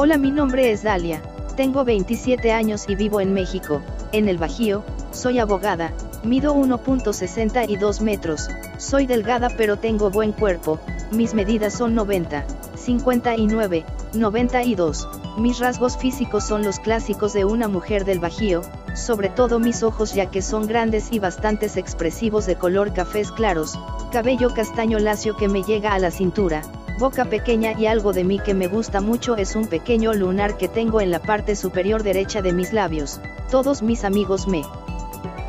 Hola, 0.03 0.17
mi 0.17 0.31
nombre 0.31 0.73
es 0.73 0.83
Dalia. 0.83 1.21
Tengo 1.59 1.85
27 1.85 2.53
años 2.53 2.87
y 2.89 2.95
vivo 2.95 3.21
en 3.21 3.35
México, 3.35 3.83
en 4.13 4.31
el 4.31 4.39
Bajío, 4.39 4.83
soy 5.13 5.39
abogada, 5.39 5.93
mido 6.25 6.55
1.62 6.55 8.01
metros, 8.01 8.49
soy 8.79 9.05
delgada 9.05 9.51
pero 9.59 9.77
tengo 9.77 10.09
buen 10.09 10.33
cuerpo, 10.33 10.81
mis 11.11 11.35
medidas 11.35 11.75
son 11.75 11.95
90, 11.95 12.47
59, 12.77 13.85
92, 14.15 15.07
mis 15.37 15.59
rasgos 15.59 15.99
físicos 15.99 16.45
son 16.45 16.65
los 16.65 16.81
clásicos 16.81 17.35
de 17.35 17.45
una 17.45 17.69
mujer 17.69 18.07
del 18.07 18.21
Bajío, 18.21 18.63
sobre 18.95 19.29
todo 19.29 19.59
mis 19.59 19.83
ojos 19.83 20.15
ya 20.15 20.31
que 20.31 20.41
son 20.41 20.67
grandes 20.67 21.13
y 21.13 21.19
bastantes 21.19 21.77
expresivos 21.77 22.47
de 22.47 22.57
color 22.57 22.95
cafés 22.95 23.31
claros, 23.31 23.79
cabello 24.11 24.55
castaño 24.55 24.99
lacio 24.99 25.37
que 25.37 25.49
me 25.49 25.63
llega 25.63 25.93
a 25.93 25.99
la 25.99 26.11
cintura, 26.11 26.63
boca 27.01 27.25
pequeña 27.25 27.73
y 27.73 27.87
algo 27.87 28.13
de 28.13 28.25
mí 28.25 28.39
que 28.39 28.53
me 28.53 28.69
gusta 28.69 29.01
mucho 29.01 29.35
es 29.37 29.57
un 29.57 29.67
pequeño 29.67 30.13
lunar 30.13 30.59
que 30.59 30.69
tengo 30.69 31.01
en 31.01 31.11
la 31.11 31.19
parte 31.19 31.57
superior 31.57 32.03
derecha 32.03 32.43
de 32.43 32.53
mis 32.53 32.75
labios. 32.75 33.21
Todos 33.51 33.81
mis 33.81 34.05
amigos 34.05 34.47
me 34.47 34.63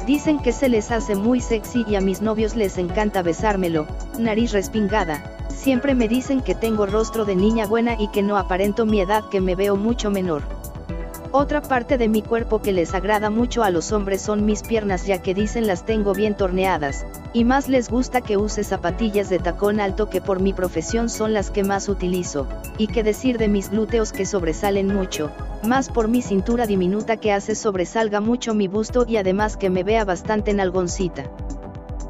dicen 0.08 0.40
que 0.40 0.54
se 0.54 0.70
les 0.70 0.92
hace 0.92 1.14
muy 1.14 1.42
sexy 1.42 1.84
y 1.88 1.96
a 1.96 2.02
mis 2.02 2.22
novios 2.22 2.56
les 2.56 2.78
encanta 2.78 3.22
besármelo, 3.22 3.86
nariz 4.18 4.54
respingada. 4.54 5.22
Siempre 5.50 5.94
me 5.94 6.08
dicen 6.08 6.42
que 6.42 6.56
tengo 6.56 6.86
rostro 6.86 7.26
de 7.26 7.36
niña 7.36 7.68
buena 7.68 7.96
y 8.00 8.08
que 8.08 8.24
no 8.24 8.38
aparento 8.38 8.86
mi 8.86 9.02
edad 9.02 9.26
que 9.30 9.42
me 9.42 9.56
veo 9.56 9.76
mucho 9.76 10.10
menor. 10.10 10.44
Otra 11.34 11.62
parte 11.62 11.98
de 11.98 12.08
mi 12.08 12.22
cuerpo 12.22 12.62
que 12.62 12.72
les 12.72 12.94
agrada 12.94 13.30
mucho 13.30 13.64
a 13.64 13.72
los 13.72 13.92
hombres 13.92 14.22
son 14.22 14.46
mis 14.46 14.64
piernas 14.64 15.06
ya 15.06 15.22
que 15.22 15.34
dicen 15.34 15.68
las 15.68 15.86
tengo 15.86 16.14
bien 16.14 16.36
torneadas, 16.36 17.06
y 17.34 17.46
más 17.46 17.70
les 17.70 17.90
gusta 17.90 18.22
que 18.22 18.38
use 18.38 18.64
zapatillas 18.64 19.30
de 19.30 19.40
tacón 19.40 19.80
alto 19.80 20.10
que 20.10 20.22
por 20.22 20.40
mi 20.40 20.54
profesión 20.54 21.10
son 21.10 21.34
las 21.34 21.50
que 21.50 21.64
más 21.64 21.88
utilizo, 21.88 22.48
y 22.78 22.88
que 22.88 23.04
decir 23.04 23.38
de 23.38 23.48
mis 23.48 23.72
glúteos 23.72 24.12
que 24.12 24.26
sobresalen 24.26 24.88
mucho, 24.88 25.32
más 25.64 25.90
por 25.90 26.08
mi 26.08 26.22
cintura 26.22 26.68
diminuta 26.68 27.18
que 27.18 27.32
hace 27.32 27.56
sobresalga 27.56 28.20
mucho 28.20 28.54
mi 28.54 28.68
busto 28.68 29.06
y 29.08 29.18
además 29.18 29.58
que 29.58 29.70
me 29.70 29.84
vea 29.84 30.04
bastante 30.06 30.54
nalgoncita. 30.54 31.30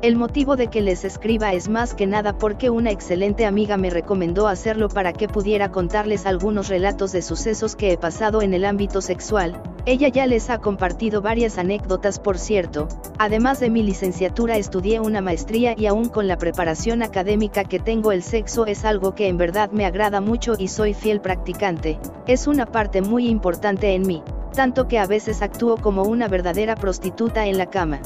El 0.01 0.15
motivo 0.15 0.55
de 0.55 0.65
que 0.65 0.81
les 0.81 1.05
escriba 1.05 1.53
es 1.53 1.69
más 1.69 1.93
que 1.93 2.07
nada 2.07 2.35
porque 2.35 2.71
una 2.71 2.89
excelente 2.89 3.45
amiga 3.45 3.77
me 3.77 3.91
recomendó 3.91 4.47
hacerlo 4.47 4.89
para 4.89 5.13
que 5.13 5.27
pudiera 5.27 5.69
contarles 5.69 6.25
algunos 6.25 6.69
relatos 6.69 7.11
de 7.11 7.21
sucesos 7.21 7.75
que 7.75 7.91
he 7.91 7.97
pasado 7.99 8.41
en 8.41 8.55
el 8.55 8.65
ámbito 8.65 9.01
sexual, 9.01 9.61
ella 9.85 10.07
ya 10.07 10.25
les 10.25 10.49
ha 10.49 10.57
compartido 10.57 11.21
varias 11.21 11.59
anécdotas 11.59 12.17
por 12.17 12.39
cierto, 12.39 12.87
además 13.19 13.59
de 13.59 13.69
mi 13.69 13.83
licenciatura 13.83 14.57
estudié 14.57 14.99
una 14.99 15.21
maestría 15.21 15.75
y 15.77 15.85
aún 15.85 16.09
con 16.09 16.27
la 16.27 16.39
preparación 16.39 17.03
académica 17.03 17.63
que 17.63 17.77
tengo 17.77 18.11
el 18.11 18.23
sexo 18.23 18.65
es 18.65 18.85
algo 18.85 19.13
que 19.13 19.27
en 19.27 19.37
verdad 19.37 19.69
me 19.69 19.85
agrada 19.85 20.19
mucho 20.19 20.55
y 20.57 20.69
soy 20.69 20.95
fiel 20.95 21.21
practicante, 21.21 21.99
es 22.25 22.47
una 22.47 22.65
parte 22.65 23.03
muy 23.03 23.27
importante 23.27 23.93
en 23.93 24.01
mí, 24.07 24.23
tanto 24.55 24.87
que 24.87 24.97
a 24.97 25.05
veces 25.05 25.43
actúo 25.43 25.77
como 25.77 26.01
una 26.01 26.27
verdadera 26.27 26.73
prostituta 26.73 27.45
en 27.45 27.59
la 27.59 27.67
cama 27.67 28.01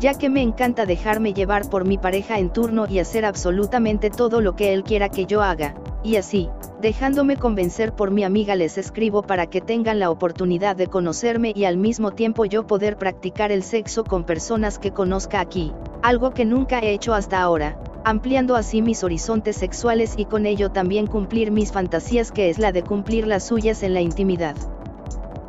ya 0.00 0.14
que 0.14 0.30
me 0.30 0.40
encanta 0.40 0.86
dejarme 0.86 1.34
llevar 1.34 1.68
por 1.68 1.84
mi 1.84 1.98
pareja 1.98 2.38
en 2.38 2.50
turno 2.50 2.86
y 2.88 2.98
hacer 2.98 3.26
absolutamente 3.26 4.08
todo 4.08 4.40
lo 4.40 4.56
que 4.56 4.72
él 4.72 4.82
quiera 4.82 5.10
que 5.10 5.26
yo 5.26 5.42
haga, 5.42 5.74
y 6.02 6.16
así, 6.16 6.48
dejándome 6.80 7.36
convencer 7.36 7.92
por 7.92 8.10
mi 8.10 8.24
amiga 8.24 8.56
les 8.56 8.78
escribo 8.78 9.20
para 9.20 9.48
que 9.48 9.60
tengan 9.60 9.98
la 9.98 10.10
oportunidad 10.10 10.74
de 10.74 10.86
conocerme 10.86 11.52
y 11.54 11.66
al 11.66 11.76
mismo 11.76 12.12
tiempo 12.12 12.46
yo 12.46 12.66
poder 12.66 12.96
practicar 12.96 13.52
el 13.52 13.62
sexo 13.62 14.02
con 14.04 14.24
personas 14.24 14.78
que 14.78 14.92
conozca 14.92 15.38
aquí, 15.38 15.70
algo 16.02 16.30
que 16.30 16.46
nunca 16.46 16.78
he 16.80 16.94
hecho 16.94 17.12
hasta 17.12 17.42
ahora, 17.42 17.78
ampliando 18.02 18.56
así 18.56 18.80
mis 18.80 19.04
horizontes 19.04 19.56
sexuales 19.56 20.14
y 20.16 20.24
con 20.24 20.46
ello 20.46 20.70
también 20.70 21.06
cumplir 21.06 21.50
mis 21.50 21.72
fantasías 21.72 22.32
que 22.32 22.48
es 22.48 22.58
la 22.58 22.72
de 22.72 22.82
cumplir 22.82 23.26
las 23.26 23.46
suyas 23.46 23.82
en 23.82 23.92
la 23.92 24.00
intimidad. 24.00 24.56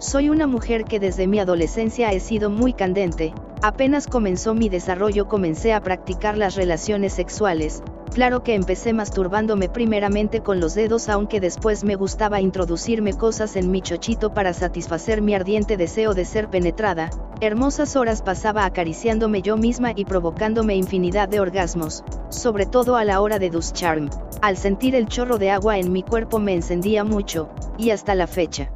Soy 0.02 0.30
una 0.30 0.48
mujer 0.48 0.86
que 0.86 1.00
desde 1.00 1.28
mi 1.28 1.38
adolescencia 1.38 2.12
he 2.12 2.20
sido 2.20 2.50
muy 2.50 2.74
candente, 2.74 3.36
apenas 3.62 4.08
comenzó 4.08 4.56
mi 4.56 4.68
desarrollo 4.68 5.28
comencé 5.28 5.74
a 5.74 5.82
practicar 5.84 6.40
las 6.40 6.56
relaciones 6.56 7.14
sexuales, 7.14 7.84
claro 8.12 8.42
que 8.42 8.56
empecé 8.56 8.94
masturbándome 8.94 9.70
primeramente 9.70 10.42
con 10.42 10.60
los 10.60 10.74
dedos 10.74 11.08
aunque 11.08 11.40
después 11.40 11.84
me 11.84 11.94
gustaba 11.94 12.42
introducirme 12.42 13.14
cosas 13.14 13.56
en 13.56 13.70
mi 13.70 13.84
chochito 13.84 14.34
para 14.34 14.54
satisfacer 14.54 15.22
mi 15.22 15.36
ardiente 15.36 15.78
deseo 15.78 16.16
de 16.16 16.26
ser 16.26 16.50
penetrada, 16.50 17.12
hermosas 17.40 17.96
horas 17.96 18.24
pasaba 18.24 18.66
acariciándome 18.66 19.44
yo 19.44 19.56
misma 19.56 19.94
y 19.96 20.06
provocándome 20.06 20.76
infinidad 20.76 21.30
de 21.30 21.42
orgasmos, 21.42 22.04
sobre 22.30 22.66
todo 22.66 22.96
a 22.96 23.06
la 23.06 23.22
hora 23.22 23.38
de 23.38 23.52
duscharme, 23.52 24.10
al 24.42 24.58
sentir 24.58 24.96
el 24.96 25.06
chorro 25.06 25.38
de 25.38 25.52
agua 25.52 25.78
en 25.78 25.92
mi 25.92 26.02
cuerpo 26.02 26.40
me 26.40 26.56
encendía 26.56 27.04
mucho, 27.04 27.50
y 27.78 27.92
hasta 27.92 28.16
la 28.16 28.26
fecha. 28.26 28.72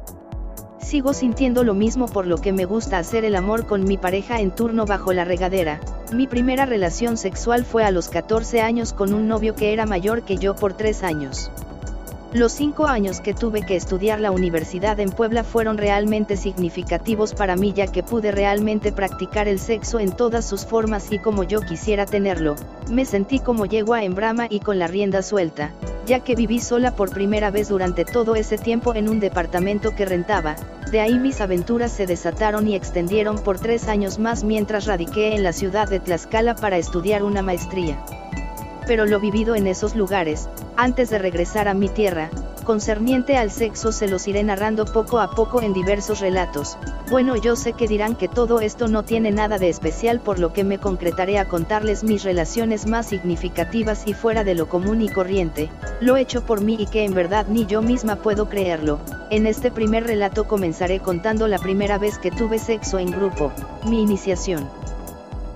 Sigo 0.86 1.14
sintiendo 1.14 1.64
lo 1.64 1.74
mismo 1.74 2.06
por 2.06 2.28
lo 2.28 2.36
que 2.36 2.52
me 2.52 2.64
gusta 2.64 2.98
hacer 2.98 3.24
el 3.24 3.34
amor 3.34 3.66
con 3.66 3.82
mi 3.82 3.96
pareja 3.96 4.38
en 4.40 4.52
turno 4.52 4.86
bajo 4.86 5.12
la 5.12 5.24
regadera. 5.24 5.80
Mi 6.12 6.28
primera 6.28 6.64
relación 6.64 7.16
sexual 7.16 7.64
fue 7.64 7.82
a 7.82 7.90
los 7.90 8.08
14 8.08 8.60
años 8.60 8.92
con 8.92 9.12
un 9.12 9.26
novio 9.26 9.56
que 9.56 9.72
era 9.72 9.84
mayor 9.84 10.22
que 10.22 10.36
yo 10.36 10.54
por 10.54 10.74
3 10.74 11.02
años. 11.02 11.50
Los 12.32 12.52
cinco 12.52 12.86
años 12.86 13.20
que 13.20 13.34
tuve 13.34 13.62
que 13.62 13.74
estudiar 13.74 14.20
la 14.20 14.30
universidad 14.30 15.00
en 15.00 15.10
Puebla 15.10 15.42
fueron 15.42 15.76
realmente 15.76 16.36
significativos 16.36 17.34
para 17.34 17.56
mí 17.56 17.72
ya 17.72 17.88
que 17.88 18.04
pude 18.04 18.30
realmente 18.30 18.92
practicar 18.92 19.48
el 19.48 19.58
sexo 19.58 19.98
en 19.98 20.12
todas 20.12 20.44
sus 20.44 20.66
formas 20.66 21.10
y 21.10 21.18
como 21.18 21.42
yo 21.42 21.62
quisiera 21.62 22.06
tenerlo, 22.06 22.54
me 22.90 23.06
sentí 23.06 23.40
como 23.40 23.66
yegua 23.66 24.04
en 24.04 24.14
brama 24.14 24.46
y 24.50 24.60
con 24.60 24.78
la 24.78 24.86
rienda 24.86 25.22
suelta, 25.22 25.72
ya 26.06 26.20
que 26.20 26.36
viví 26.36 26.60
sola 26.60 26.94
por 26.94 27.10
primera 27.10 27.50
vez 27.50 27.70
durante 27.70 28.04
todo 28.04 28.36
ese 28.36 28.56
tiempo 28.56 28.94
en 28.94 29.08
un 29.08 29.18
departamento 29.18 29.94
que 29.96 30.04
rentaba, 30.04 30.56
de 30.90 31.00
ahí 31.00 31.18
mis 31.18 31.40
aventuras 31.40 31.90
se 31.92 32.06
desataron 32.06 32.68
y 32.68 32.76
extendieron 32.76 33.38
por 33.38 33.58
tres 33.58 33.88
años 33.88 34.18
más 34.18 34.44
mientras 34.44 34.86
radiqué 34.86 35.34
en 35.34 35.42
la 35.42 35.52
ciudad 35.52 35.88
de 35.88 35.98
Tlaxcala 35.98 36.54
para 36.54 36.78
estudiar 36.78 37.24
una 37.24 37.42
maestría. 37.42 37.98
Pero 38.86 39.04
lo 39.04 39.18
vivido 39.18 39.56
en 39.56 39.66
esos 39.66 39.96
lugares, 39.96 40.48
antes 40.76 41.10
de 41.10 41.18
regresar 41.18 41.66
a 41.66 41.74
mi 41.74 41.88
tierra, 41.88 42.30
concerniente 42.64 43.36
al 43.36 43.50
sexo 43.50 43.90
se 43.90 44.06
los 44.06 44.28
iré 44.28 44.44
narrando 44.44 44.84
poco 44.84 45.18
a 45.18 45.30
poco 45.30 45.60
en 45.60 45.72
diversos 45.72 46.20
relatos. 46.20 46.78
Bueno, 47.10 47.34
yo 47.36 47.56
sé 47.56 47.72
que 47.72 47.88
dirán 47.88 48.14
que 48.14 48.28
todo 48.28 48.60
esto 48.60 48.86
no 48.86 49.02
tiene 49.02 49.32
nada 49.32 49.58
de 49.58 49.68
especial 49.68 50.20
por 50.20 50.38
lo 50.38 50.52
que 50.52 50.62
me 50.62 50.78
concretaré 50.78 51.38
a 51.38 51.48
contarles 51.48 52.04
mis 52.04 52.22
relaciones 52.22 52.86
más 52.86 53.06
significativas 53.06 54.06
y 54.06 54.14
fuera 54.14 54.44
de 54.44 54.54
lo 54.54 54.68
común 54.68 55.02
y 55.02 55.08
corriente, 55.08 55.68
lo 56.00 56.16
hecho 56.16 56.44
por 56.44 56.60
mí 56.60 56.76
y 56.78 56.86
que 56.86 57.04
en 57.04 57.14
verdad 57.14 57.46
ni 57.48 57.66
yo 57.66 57.82
misma 57.82 58.16
puedo 58.16 58.48
creerlo. 58.48 59.00
En 59.28 59.46
este 59.46 59.72
primer 59.72 60.04
relato 60.04 60.44
comenzaré 60.44 61.00
contando 61.00 61.48
la 61.48 61.58
primera 61.58 61.98
vez 61.98 62.18
que 62.18 62.30
tuve 62.30 62.60
sexo 62.60 62.98
en 63.00 63.10
grupo, 63.10 63.52
mi 63.88 64.00
iniciación. 64.00 64.68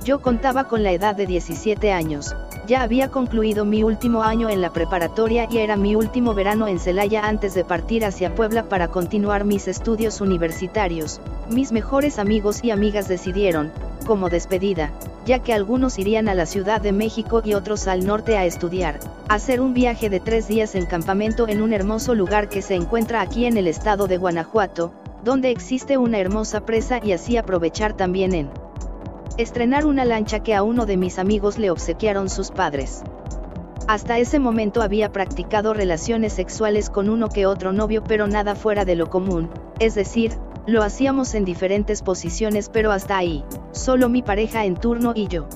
Yo 0.04 0.20
contaba 0.20 0.64
con 0.64 0.82
la 0.82 0.90
edad 0.90 1.14
de 1.14 1.26
17 1.26 1.92
años, 1.92 2.34
ya 2.66 2.82
había 2.82 3.10
concluido 3.10 3.64
mi 3.64 3.82
último 3.82 4.22
año 4.22 4.48
en 4.48 4.60
la 4.60 4.72
preparatoria 4.72 5.48
y 5.50 5.58
era 5.58 5.76
mi 5.76 5.94
último 5.94 6.34
verano 6.34 6.68
en 6.68 6.78
Celaya 6.78 7.26
antes 7.26 7.54
de 7.54 7.64
partir 7.64 8.04
hacia 8.04 8.34
Puebla 8.34 8.68
para 8.68 8.88
continuar 8.88 9.44
mis 9.44 9.66
estudios 9.66 10.20
universitarios. 10.20 11.20
Mis 11.48 11.72
mejores 11.72 12.18
amigos 12.18 12.62
y 12.62 12.70
amigas 12.70 13.08
decidieron, 13.08 13.72
como 14.06 14.28
despedida, 14.28 14.92
ya 15.30 15.38
que 15.38 15.54
algunos 15.54 16.00
irían 16.00 16.28
a 16.28 16.34
la 16.34 16.44
Ciudad 16.44 16.80
de 16.80 16.90
México 16.90 17.40
y 17.44 17.54
otros 17.54 17.86
al 17.86 18.04
norte 18.04 18.36
a 18.36 18.46
estudiar, 18.46 18.98
hacer 19.28 19.60
un 19.60 19.74
viaje 19.74 20.10
de 20.10 20.18
tres 20.18 20.48
días 20.48 20.74
en 20.74 20.86
campamento 20.86 21.46
en 21.46 21.62
un 21.62 21.72
hermoso 21.72 22.16
lugar 22.16 22.48
que 22.48 22.62
se 22.62 22.74
encuentra 22.74 23.20
aquí 23.20 23.46
en 23.46 23.56
el 23.56 23.68
estado 23.68 24.08
de 24.08 24.16
Guanajuato, 24.16 24.92
donde 25.22 25.52
existe 25.52 25.98
una 25.98 26.18
hermosa 26.18 26.66
presa 26.66 26.98
y 27.00 27.12
así 27.12 27.36
aprovechar 27.36 27.96
también 27.96 28.34
en 28.34 28.50
estrenar 29.36 29.86
una 29.86 30.04
lancha 30.04 30.40
que 30.40 30.56
a 30.56 30.64
uno 30.64 30.84
de 30.84 30.96
mis 30.96 31.16
amigos 31.20 31.58
le 31.58 31.70
obsequiaron 31.70 32.28
sus 32.28 32.50
padres. 32.50 33.04
Hasta 33.86 34.18
ese 34.18 34.40
momento 34.40 34.82
había 34.82 35.12
practicado 35.12 35.74
relaciones 35.74 36.32
sexuales 36.32 36.90
con 36.90 37.08
uno 37.08 37.28
que 37.28 37.46
otro 37.46 37.72
novio 37.72 38.02
pero 38.02 38.26
nada 38.26 38.56
fuera 38.56 38.84
de 38.84 38.96
lo 38.96 39.08
común, 39.08 39.48
es 39.78 39.94
decir, 39.94 40.32
lo 40.66 40.82
hacíamos 40.82 41.34
en 41.34 41.44
diferentes 41.44 42.02
posiciones 42.02 42.68
pero 42.68 42.92
hasta 42.92 43.16
ahí, 43.16 43.44
solo 43.72 44.08
mi 44.08 44.22
pareja 44.22 44.64
en 44.64 44.76
turno 44.76 45.12
y 45.14 45.28
yo. 45.28 45.48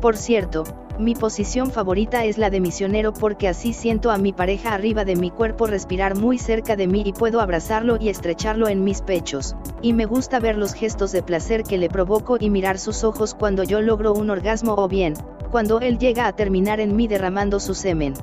Por 0.00 0.16
cierto, 0.16 0.64
mi 0.98 1.16
posición 1.16 1.72
favorita 1.72 2.24
es 2.24 2.38
la 2.38 2.50
de 2.50 2.60
misionero 2.60 3.12
porque 3.12 3.48
así 3.48 3.72
siento 3.72 4.12
a 4.12 4.18
mi 4.18 4.32
pareja 4.32 4.74
arriba 4.74 5.04
de 5.04 5.16
mi 5.16 5.30
cuerpo 5.30 5.66
respirar 5.66 6.16
muy 6.16 6.38
cerca 6.38 6.76
de 6.76 6.86
mí 6.86 7.02
y 7.04 7.12
puedo 7.12 7.40
abrazarlo 7.40 7.96
y 8.00 8.10
estrecharlo 8.10 8.68
en 8.68 8.84
mis 8.84 9.02
pechos, 9.02 9.56
y 9.82 9.92
me 9.92 10.06
gusta 10.06 10.38
ver 10.38 10.56
los 10.56 10.72
gestos 10.72 11.10
de 11.10 11.22
placer 11.22 11.64
que 11.64 11.78
le 11.78 11.88
provoco 11.88 12.36
y 12.38 12.48
mirar 12.48 12.78
sus 12.78 13.02
ojos 13.02 13.34
cuando 13.34 13.64
yo 13.64 13.80
logro 13.80 14.12
un 14.12 14.30
orgasmo 14.30 14.74
o 14.76 14.86
bien, 14.86 15.14
cuando 15.50 15.80
él 15.80 15.98
llega 15.98 16.28
a 16.28 16.36
terminar 16.36 16.78
en 16.78 16.94
mí 16.94 17.08
derramando 17.08 17.58
su 17.58 17.74
semen. 17.74 18.14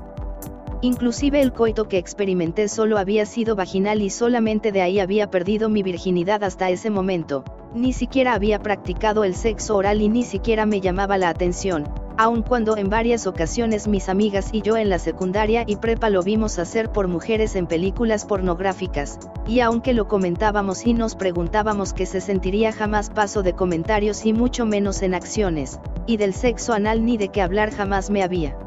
Inclusive 0.83 1.41
el 1.41 1.53
coito 1.53 1.87
que 1.87 1.99
experimenté 1.99 2.67
solo 2.67 2.97
había 2.97 3.27
sido 3.27 3.55
vaginal 3.55 4.01
y 4.01 4.09
solamente 4.09 4.71
de 4.71 4.81
ahí 4.81 4.99
había 4.99 5.29
perdido 5.29 5.69
mi 5.69 5.83
virginidad 5.83 6.43
hasta 6.43 6.71
ese 6.71 6.89
momento, 6.89 7.43
ni 7.75 7.93
siquiera 7.93 8.33
había 8.33 8.57
practicado 8.57 9.23
el 9.23 9.35
sexo 9.35 9.75
oral 9.75 10.01
y 10.01 10.09
ni 10.09 10.23
siquiera 10.23 10.65
me 10.65 10.81
llamaba 10.81 11.19
la 11.19 11.29
atención, 11.29 11.87
aun 12.17 12.41
cuando 12.41 12.77
en 12.77 12.89
varias 12.89 13.27
ocasiones 13.27 13.87
mis 13.87 14.09
amigas 14.09 14.49
y 14.53 14.63
yo 14.63 14.75
en 14.75 14.89
la 14.89 14.97
secundaria 14.97 15.65
y 15.67 15.75
prepa 15.75 16.09
lo 16.09 16.23
vimos 16.23 16.57
hacer 16.57 16.91
por 16.91 17.07
mujeres 17.07 17.55
en 17.55 17.67
películas 17.67 18.25
pornográficas, 18.25 19.19
y 19.47 19.59
aunque 19.59 19.93
lo 19.93 20.07
comentábamos 20.07 20.87
y 20.87 20.95
nos 20.95 21.13
preguntábamos 21.13 21.93
qué 21.93 22.07
se 22.07 22.21
sentiría 22.21 22.71
jamás 22.71 23.11
paso 23.11 23.43
de 23.43 23.53
comentarios 23.53 24.25
y 24.25 24.33
mucho 24.33 24.65
menos 24.65 25.03
en 25.03 25.13
acciones, 25.13 25.79
y 26.07 26.17
del 26.17 26.33
sexo 26.33 26.73
anal 26.73 27.05
ni 27.05 27.17
de 27.17 27.27
qué 27.27 27.43
hablar 27.43 27.69
jamás 27.69 28.09
me 28.09 28.23
había 28.23 28.57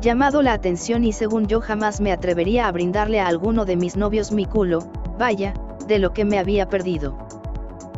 llamado 0.00 0.42
la 0.42 0.54
atención 0.54 1.04
y 1.04 1.12
según 1.12 1.46
yo 1.46 1.60
jamás 1.60 2.00
me 2.00 2.12
atrevería 2.12 2.66
a 2.66 2.72
brindarle 2.72 3.20
a 3.20 3.26
alguno 3.26 3.64
de 3.64 3.76
mis 3.76 3.96
novios 3.96 4.32
mi 4.32 4.46
culo, 4.46 4.86
vaya, 5.18 5.54
de 5.86 5.98
lo 5.98 6.12
que 6.12 6.24
me 6.24 6.38
había 6.38 6.68
perdido. 6.68 7.16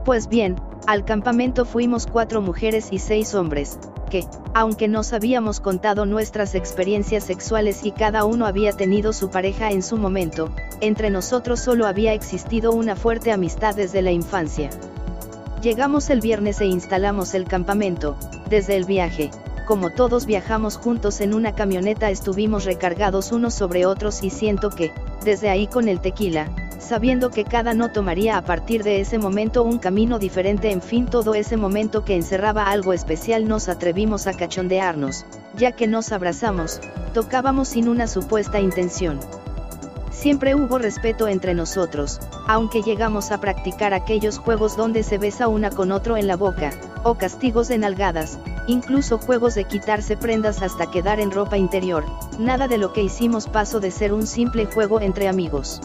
Pues 0.04 0.28
bien, 0.28 0.56
al 0.86 1.04
campamento 1.04 1.64
fuimos 1.64 2.06
cuatro 2.06 2.40
mujeres 2.40 2.88
y 2.90 2.98
seis 2.98 3.34
hombres, 3.34 3.78
que, 4.10 4.26
aunque 4.52 4.88
nos 4.88 5.12
habíamos 5.12 5.60
contado 5.60 6.04
nuestras 6.04 6.54
experiencias 6.56 7.24
sexuales 7.24 7.84
y 7.84 7.92
cada 7.92 8.24
uno 8.24 8.46
había 8.46 8.72
tenido 8.72 9.12
su 9.12 9.30
pareja 9.30 9.70
en 9.70 9.82
su 9.82 9.96
momento, 9.96 10.50
entre 10.80 11.08
nosotros 11.08 11.60
solo 11.60 11.86
había 11.86 12.12
existido 12.12 12.72
una 12.72 12.96
fuerte 12.96 13.30
amistad 13.30 13.76
desde 13.76 14.02
la 14.02 14.10
infancia. 14.10 14.70
Llegamos 15.62 16.10
el 16.10 16.20
viernes 16.20 16.60
e 16.60 16.66
instalamos 16.66 17.34
el 17.34 17.44
campamento, 17.44 18.16
desde 18.50 18.74
el 18.74 18.84
viaje, 18.84 19.30
como 19.64 19.90
todos 19.90 20.26
viajamos 20.26 20.76
juntos 20.76 21.20
en 21.20 21.34
una 21.34 21.54
camioneta 21.54 22.10
estuvimos 22.10 22.64
recargados 22.64 23.32
unos 23.32 23.54
sobre 23.54 23.86
otros 23.86 24.22
y 24.22 24.30
siento 24.30 24.70
que, 24.70 24.92
desde 25.24 25.48
ahí 25.50 25.66
con 25.66 25.88
el 25.88 26.00
tequila, 26.00 26.50
sabiendo 26.78 27.30
que 27.30 27.44
cada 27.44 27.74
no 27.74 27.92
tomaría 27.92 28.36
a 28.36 28.44
partir 28.44 28.82
de 28.82 29.00
ese 29.00 29.18
momento 29.18 29.62
un 29.62 29.78
camino 29.78 30.18
diferente, 30.18 30.70
en 30.70 30.82
fin 30.82 31.06
todo 31.06 31.34
ese 31.34 31.56
momento 31.56 32.04
que 32.04 32.16
encerraba 32.16 32.64
algo 32.64 32.92
especial 32.92 33.46
nos 33.46 33.68
atrevimos 33.68 34.26
a 34.26 34.34
cachondearnos, 34.34 35.24
ya 35.56 35.72
que 35.72 35.86
nos 35.86 36.12
abrazamos, 36.12 36.80
tocábamos 37.14 37.68
sin 37.68 37.88
una 37.88 38.06
supuesta 38.06 38.60
intención. 38.60 39.20
Siempre 40.22 40.54
hubo 40.54 40.78
respeto 40.78 41.26
entre 41.26 41.52
nosotros, 41.52 42.20
aunque 42.46 42.82
llegamos 42.82 43.32
a 43.32 43.40
practicar 43.40 43.92
aquellos 43.92 44.38
juegos 44.38 44.76
donde 44.76 45.02
se 45.02 45.18
besa 45.18 45.48
una 45.48 45.70
con 45.70 45.90
otro 45.90 46.16
en 46.16 46.28
la 46.28 46.36
boca, 46.36 46.70
o 47.02 47.16
castigos 47.16 47.66
de 47.66 47.78
nalgadas, 47.78 48.38
incluso 48.68 49.18
juegos 49.18 49.56
de 49.56 49.64
quitarse 49.64 50.16
prendas 50.16 50.62
hasta 50.62 50.88
quedar 50.92 51.18
en 51.18 51.32
ropa 51.32 51.56
interior, 51.58 52.04
nada 52.38 52.68
de 52.68 52.78
lo 52.78 52.92
que 52.92 53.02
hicimos 53.02 53.48
pasó 53.48 53.80
de 53.80 53.90
ser 53.90 54.12
un 54.12 54.28
simple 54.28 54.66
juego 54.66 55.00
entre 55.00 55.26
amigos. 55.26 55.80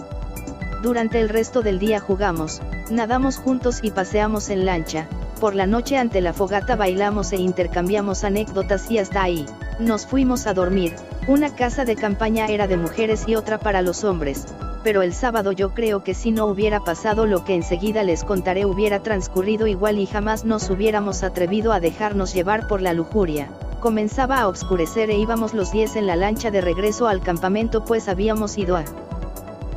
Durante 0.83 1.19
el 1.19 1.29
resto 1.29 1.63
del 1.63 1.79
día 1.79 1.99
jugamos, 1.99 2.61
nadamos 2.91 3.37
juntos 3.37 3.79
y 3.81 3.89
paseamos 3.89 4.51
en 4.51 4.65
lancha, 4.65 5.07
por 5.39 5.55
la 5.55 5.67
noche 5.67 5.97
ante 5.97 6.21
la 6.21 6.33
fogata 6.33 6.75
bailamos 6.75 7.31
e 7.31 7.37
intercambiamos 7.37 8.23
anécdotas 8.23 8.89
y 8.91 8.97
hasta 8.97 9.23
ahí, 9.23 9.45
nos 9.79 10.05
fuimos 10.05 10.47
a 10.47 10.53
dormir, 10.53 10.95
una 11.27 11.55
casa 11.55 11.85
de 11.85 11.95
campaña 11.95 12.47
era 12.47 12.67
de 12.67 12.77
mujeres 12.77 13.23
y 13.27 13.35
otra 13.35 13.57
para 13.57 13.81
los 13.81 14.03
hombres, 14.03 14.45
pero 14.83 15.01
el 15.01 15.13
sábado 15.13 15.51
yo 15.51 15.73
creo 15.73 16.03
que 16.03 16.13
si 16.13 16.31
no 16.31 16.45
hubiera 16.45 16.79
pasado 16.79 17.25
lo 17.25 17.45
que 17.45 17.55
enseguida 17.55 18.03
les 18.03 18.23
contaré 18.23 18.65
hubiera 18.65 19.03
transcurrido 19.03 19.67
igual 19.67 19.99
y 19.99 20.05
jamás 20.05 20.45
nos 20.45 20.69
hubiéramos 20.69 21.23
atrevido 21.23 21.73
a 21.73 21.79
dejarnos 21.79 22.33
llevar 22.33 22.67
por 22.67 22.81
la 22.81 22.93
lujuria. 22.93 23.49
Comenzaba 23.79 24.39
a 24.39 24.47
oscurecer 24.47 25.11
e 25.11 25.17
íbamos 25.17 25.53
los 25.53 25.71
10 25.71 25.97
en 25.97 26.07
la 26.07 26.15
lancha 26.15 26.51
de 26.51 26.61
regreso 26.61 27.07
al 27.07 27.21
campamento 27.21 27.83
pues 27.83 28.07
habíamos 28.07 28.57
ido 28.57 28.77
a 28.77 28.85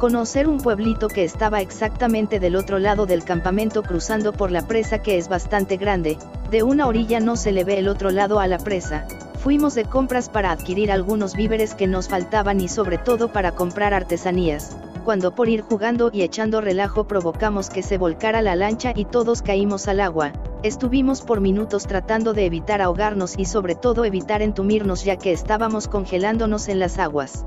conocer 0.01 0.49
un 0.49 0.57
pueblito 0.57 1.09
que 1.09 1.25
estaba 1.25 1.61
exactamente 1.61 2.41
del 2.41 2.57
otro 2.57 2.79
lado 2.79 3.05
del 3.05 3.23
campamento 3.23 3.83
cruzando 3.83 4.33
por 4.33 4.51
la 4.51 4.67
presa 4.67 5.03
que 5.03 5.19
es 5.19 5.29
bastante 5.29 5.77
grande, 5.77 6.17
de 6.51 6.63
una 6.63 6.87
orilla 6.87 7.21
no 7.21 7.37
se 7.37 7.53
le 7.53 7.65
ve 7.65 7.79
el 7.79 7.87
otro 7.87 8.11
lado 8.11 8.41
a 8.41 8.47
la 8.47 8.57
presa, 8.57 9.07
fuimos 9.41 9.75
de 9.75 9.85
compras 9.85 10.31
para 10.31 10.53
adquirir 10.53 10.91
algunos 10.91 11.37
víveres 11.37 11.75
que 11.75 11.87
nos 11.87 12.09
faltaban 12.09 12.63
y 12.63 12.69
sobre 12.69 12.97
todo 12.97 13.31
para 13.31 13.53
comprar 13.53 13.93
artesanías, 13.93 14.75
cuando 15.05 15.35
por 15.35 15.51
ir 15.51 15.61
jugando 15.61 16.09
y 16.11 16.23
echando 16.23 16.63
relajo 16.63 17.07
provocamos 17.07 17.69
que 17.69 17.83
se 17.83 17.99
volcara 17.99 18.41
la 18.41 18.57
lancha 18.57 18.95
y 18.97 19.05
todos 19.05 19.43
caímos 19.43 19.87
al 19.87 20.01
agua, 20.01 20.33
estuvimos 20.63 21.21
por 21.21 21.43
minutos 21.43 21.87
tratando 21.87 22.33
de 22.33 22.47
evitar 22.47 22.81
ahogarnos 22.81 23.39
y 23.39 23.45
sobre 23.45 23.75
todo 23.75 24.07
evitar 24.07 24.41
entumirnos 24.41 25.05
ya 25.05 25.17
que 25.17 25.33
estábamos 25.33 25.89
congelándonos 25.89 26.69
en 26.69 26.79
las 26.79 26.99
aguas. 26.99 27.45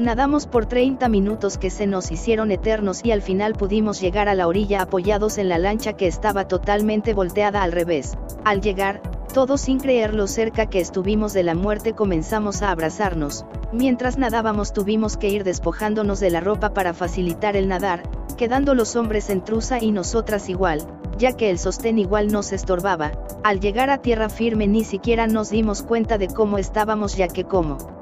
Nadamos 0.00 0.46
por 0.46 0.64
30 0.64 1.10
minutos 1.10 1.58
que 1.58 1.68
se 1.68 1.86
nos 1.86 2.10
hicieron 2.10 2.50
eternos 2.50 3.04
y 3.04 3.12
al 3.12 3.20
final 3.20 3.52
pudimos 3.52 4.00
llegar 4.00 4.30
a 4.30 4.34
la 4.34 4.48
orilla 4.48 4.80
apoyados 4.80 5.36
en 5.36 5.50
la 5.50 5.58
lancha 5.58 5.92
que 5.92 6.06
estaba 6.06 6.48
totalmente 6.48 7.12
volteada 7.12 7.62
al 7.62 7.70
revés. 7.70 8.16
Al 8.42 8.62
llegar, 8.62 9.02
todos 9.34 9.60
sin 9.60 9.78
creer 9.78 10.14
lo 10.14 10.26
cerca 10.26 10.70
que 10.70 10.80
estuvimos 10.80 11.34
de 11.34 11.42
la 11.42 11.54
muerte 11.54 11.92
comenzamos 11.92 12.62
a 12.62 12.70
abrazarnos. 12.70 13.44
Mientras 13.74 14.16
nadábamos 14.16 14.72
tuvimos 14.72 15.18
que 15.18 15.28
ir 15.28 15.44
despojándonos 15.44 16.18
de 16.18 16.30
la 16.30 16.40
ropa 16.40 16.72
para 16.72 16.94
facilitar 16.94 17.54
el 17.54 17.68
nadar, 17.68 18.02
quedando 18.38 18.74
los 18.74 18.96
hombres 18.96 19.28
en 19.28 19.44
truza 19.44 19.82
y 19.82 19.92
nosotras 19.92 20.48
igual, 20.48 20.80
ya 21.18 21.34
que 21.34 21.50
el 21.50 21.58
sostén 21.58 21.98
igual 21.98 22.32
nos 22.32 22.52
estorbaba. 22.52 23.12
Al 23.44 23.60
llegar 23.60 23.90
a 23.90 23.98
tierra 23.98 24.30
firme 24.30 24.66
ni 24.66 24.82
siquiera 24.82 25.26
nos 25.26 25.50
dimos 25.50 25.82
cuenta 25.82 26.16
de 26.16 26.28
cómo 26.28 26.56
estábamos 26.56 27.18
ya 27.18 27.28
que 27.28 27.44
como 27.44 27.99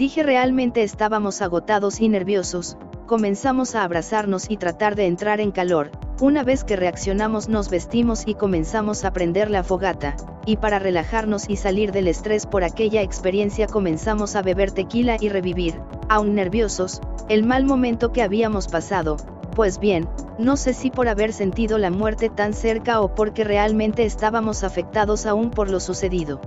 Dije 0.00 0.22
realmente 0.22 0.82
estábamos 0.82 1.42
agotados 1.42 2.00
y 2.00 2.08
nerviosos, 2.08 2.78
comenzamos 3.04 3.74
a 3.74 3.84
abrazarnos 3.84 4.50
y 4.50 4.56
tratar 4.56 4.96
de 4.96 5.04
entrar 5.04 5.42
en 5.42 5.50
calor, 5.50 5.90
una 6.22 6.42
vez 6.42 6.64
que 6.64 6.74
reaccionamos 6.74 7.50
nos 7.50 7.68
vestimos 7.68 8.26
y 8.26 8.32
comenzamos 8.32 9.04
a 9.04 9.12
prender 9.12 9.50
la 9.50 9.62
fogata, 9.62 10.16
y 10.46 10.56
para 10.56 10.78
relajarnos 10.78 11.50
y 11.50 11.56
salir 11.56 11.92
del 11.92 12.08
estrés 12.08 12.46
por 12.46 12.64
aquella 12.64 13.02
experiencia 13.02 13.66
comenzamos 13.66 14.36
a 14.36 14.40
beber 14.40 14.70
tequila 14.70 15.18
y 15.20 15.28
revivir, 15.28 15.78
aún 16.08 16.34
nerviosos, 16.34 17.02
el 17.28 17.44
mal 17.44 17.66
momento 17.66 18.10
que 18.10 18.22
habíamos 18.22 18.68
pasado, 18.68 19.18
pues 19.54 19.78
bien, 19.78 20.08
no 20.38 20.56
sé 20.56 20.72
si 20.72 20.90
por 20.90 21.08
haber 21.08 21.34
sentido 21.34 21.76
la 21.76 21.90
muerte 21.90 22.30
tan 22.30 22.54
cerca 22.54 23.02
o 23.02 23.14
porque 23.14 23.44
realmente 23.44 24.06
estábamos 24.06 24.64
afectados 24.64 25.26
aún 25.26 25.50
por 25.50 25.68
lo 25.68 25.78
sucedido. 25.78 26.40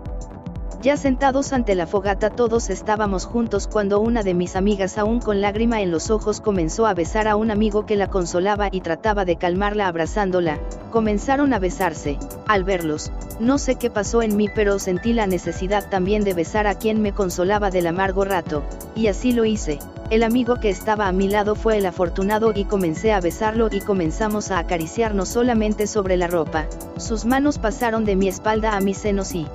Ya 0.84 0.98
sentados 0.98 1.54
ante 1.54 1.76
la 1.76 1.88
fogata 1.88 2.30
todos 2.30 2.70
estábamos 2.70 3.24
juntos 3.24 3.70
cuando 3.72 4.02
una 4.02 4.22
de 4.22 4.34
mis 4.34 4.58
amigas 4.58 4.98
aún 4.98 5.22
con 5.22 5.40
lágrima 5.40 5.80
en 5.80 5.92
los 5.92 6.10
ojos 6.10 6.42
comenzó 6.42 6.86
a 6.86 6.94
besar 6.94 7.30
a 7.30 7.38
un 7.38 7.52
amigo 7.52 7.86
que 7.86 7.96
la 7.96 8.10
consolaba 8.10 8.68
y 8.70 8.82
trataba 8.82 9.24
de 9.24 9.38
calmarla 9.38 9.88
abrazándola, 9.88 10.60
comenzaron 10.92 11.54
a 11.54 11.60
besarse, 11.60 12.20
al 12.50 12.66
verlos, 12.66 13.14
no 13.40 13.60
sé 13.60 13.76
qué 13.76 13.90
pasó 13.90 14.22
en 14.24 14.36
mí 14.36 14.50
pero 14.54 14.78
sentí 14.78 15.14
la 15.14 15.26
necesidad 15.26 15.90
también 15.90 16.26
de 16.26 16.34
besar 16.34 16.68
a 16.68 16.76
quien 16.76 17.02
me 17.02 17.14
consolaba 17.14 17.70
del 17.70 17.88
amargo 17.88 18.26
rato, 18.26 18.62
y 18.94 19.08
así 19.08 19.32
lo 19.32 19.46
hice, 19.46 19.80
el 20.10 20.22
amigo 20.22 20.58
que 20.58 20.70
estaba 20.70 21.08
a 21.08 21.14
mi 21.14 21.30
lado 21.30 21.56
fue 21.56 21.78
el 21.78 21.86
afortunado 21.86 22.52
y 22.54 22.66
comencé 22.66 23.14
a 23.14 23.22
besarlo 23.22 23.70
y 23.72 23.80
comenzamos 23.80 24.52
a 24.52 24.60
acariciarnos 24.60 25.30
solamente 25.30 25.88
sobre 25.88 26.18
la 26.18 26.28
ropa, 26.28 26.68
sus 26.98 27.24
manos 27.24 27.58
pasaron 27.58 28.04
de 28.04 28.18
mi 28.18 28.28
espalda 28.28 28.76
a 28.76 28.82
mis 28.82 28.98
senos 28.98 29.34
y, 29.34 29.48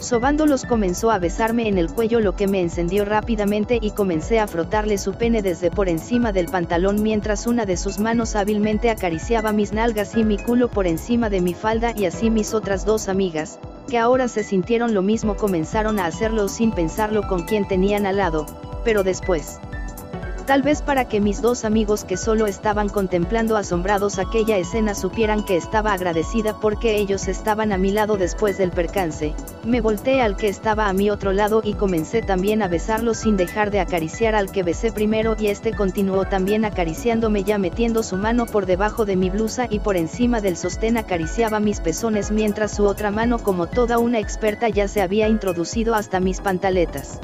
Sobándolos 0.00 0.64
comenzó 0.64 1.10
a 1.10 1.18
besarme 1.18 1.68
en 1.68 1.76
el 1.76 1.92
cuello 1.92 2.20
lo 2.20 2.34
que 2.34 2.46
me 2.46 2.62
encendió 2.62 3.04
rápidamente 3.04 3.78
y 3.82 3.90
comencé 3.90 4.40
a 4.40 4.46
frotarle 4.46 4.96
su 4.96 5.12
pene 5.12 5.42
desde 5.42 5.70
por 5.70 5.90
encima 5.90 6.32
del 6.32 6.46
pantalón 6.46 7.02
mientras 7.02 7.46
una 7.46 7.66
de 7.66 7.76
sus 7.76 7.98
manos 7.98 8.34
hábilmente 8.34 8.88
acariciaba 8.88 9.52
mis 9.52 9.74
nalgas 9.74 10.16
y 10.16 10.24
mi 10.24 10.38
culo 10.38 10.68
por 10.68 10.86
encima 10.86 11.28
de 11.28 11.42
mi 11.42 11.52
falda 11.52 11.92
y 11.94 12.06
así 12.06 12.30
mis 12.30 12.54
otras 12.54 12.86
dos 12.86 13.10
amigas, 13.10 13.58
que 13.88 13.98
ahora 13.98 14.26
se 14.28 14.42
sintieron 14.42 14.94
lo 14.94 15.02
mismo 15.02 15.36
comenzaron 15.36 15.98
a 15.98 16.06
hacerlo 16.06 16.48
sin 16.48 16.72
pensarlo 16.72 17.28
con 17.28 17.42
quien 17.42 17.68
tenían 17.68 18.06
al 18.06 18.16
lado, 18.16 18.46
pero 18.84 19.04
después. 19.04 19.60
Tal 20.50 20.62
vez 20.62 20.82
para 20.82 21.04
que 21.04 21.20
mis 21.20 21.40
dos 21.40 21.64
amigos 21.64 22.02
que 22.02 22.16
solo 22.16 22.48
estaban 22.48 22.88
contemplando 22.88 23.56
asombrados 23.56 24.18
aquella 24.18 24.58
escena 24.58 24.96
supieran 24.96 25.44
que 25.44 25.56
estaba 25.56 25.92
agradecida 25.92 26.58
porque 26.58 26.96
ellos 26.96 27.28
estaban 27.28 27.70
a 27.70 27.78
mi 27.78 27.92
lado 27.92 28.16
después 28.16 28.58
del 28.58 28.72
percance, 28.72 29.32
me 29.62 29.80
volteé 29.80 30.22
al 30.22 30.36
que 30.36 30.48
estaba 30.48 30.88
a 30.88 30.92
mi 30.92 31.08
otro 31.08 31.32
lado 31.32 31.60
y 31.62 31.74
comencé 31.74 32.20
también 32.20 32.62
a 32.62 32.66
besarlo 32.66 33.14
sin 33.14 33.36
dejar 33.36 33.70
de 33.70 33.78
acariciar 33.78 34.34
al 34.34 34.50
que 34.50 34.64
besé 34.64 34.90
primero 34.90 35.36
y 35.38 35.46
este 35.46 35.72
continuó 35.72 36.24
también 36.24 36.64
acariciándome 36.64 37.44
ya 37.44 37.56
metiendo 37.56 38.02
su 38.02 38.16
mano 38.16 38.46
por 38.46 38.66
debajo 38.66 39.04
de 39.04 39.14
mi 39.14 39.30
blusa 39.30 39.68
y 39.70 39.78
por 39.78 39.96
encima 39.96 40.40
del 40.40 40.56
sostén 40.56 40.96
acariciaba 40.96 41.60
mis 41.60 41.78
pezones 41.78 42.32
mientras 42.32 42.74
su 42.74 42.86
otra 42.86 43.12
mano 43.12 43.38
como 43.38 43.68
toda 43.68 43.98
una 43.98 44.18
experta 44.18 44.68
ya 44.68 44.88
se 44.88 45.00
había 45.00 45.28
introducido 45.28 45.94
hasta 45.94 46.18
mis 46.18 46.40
pantaletas. 46.40 47.20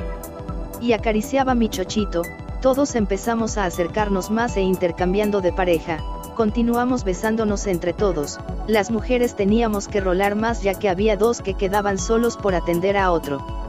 Y 0.80 0.92
acariciaba 0.92 1.56
mi 1.56 1.68
chochito, 1.68 2.22
todos 2.66 2.96
empezamos 2.96 3.58
a 3.58 3.64
acercarnos 3.64 4.28
más 4.32 4.56
e 4.56 4.60
intercambiando 4.60 5.40
de 5.40 5.52
pareja, 5.52 6.02
continuamos 6.34 7.04
besándonos 7.04 7.68
entre 7.68 7.92
todos, 7.92 8.40
las 8.66 8.90
mujeres 8.90 9.36
teníamos 9.36 9.86
que 9.86 10.00
rolar 10.00 10.34
más 10.34 10.64
ya 10.64 10.74
que 10.74 10.88
había 10.88 11.16
dos 11.16 11.42
que 11.42 11.54
quedaban 11.54 11.96
solos 11.96 12.36
por 12.36 12.56
atender 12.56 12.96
a 12.96 13.12
otro 13.12 13.65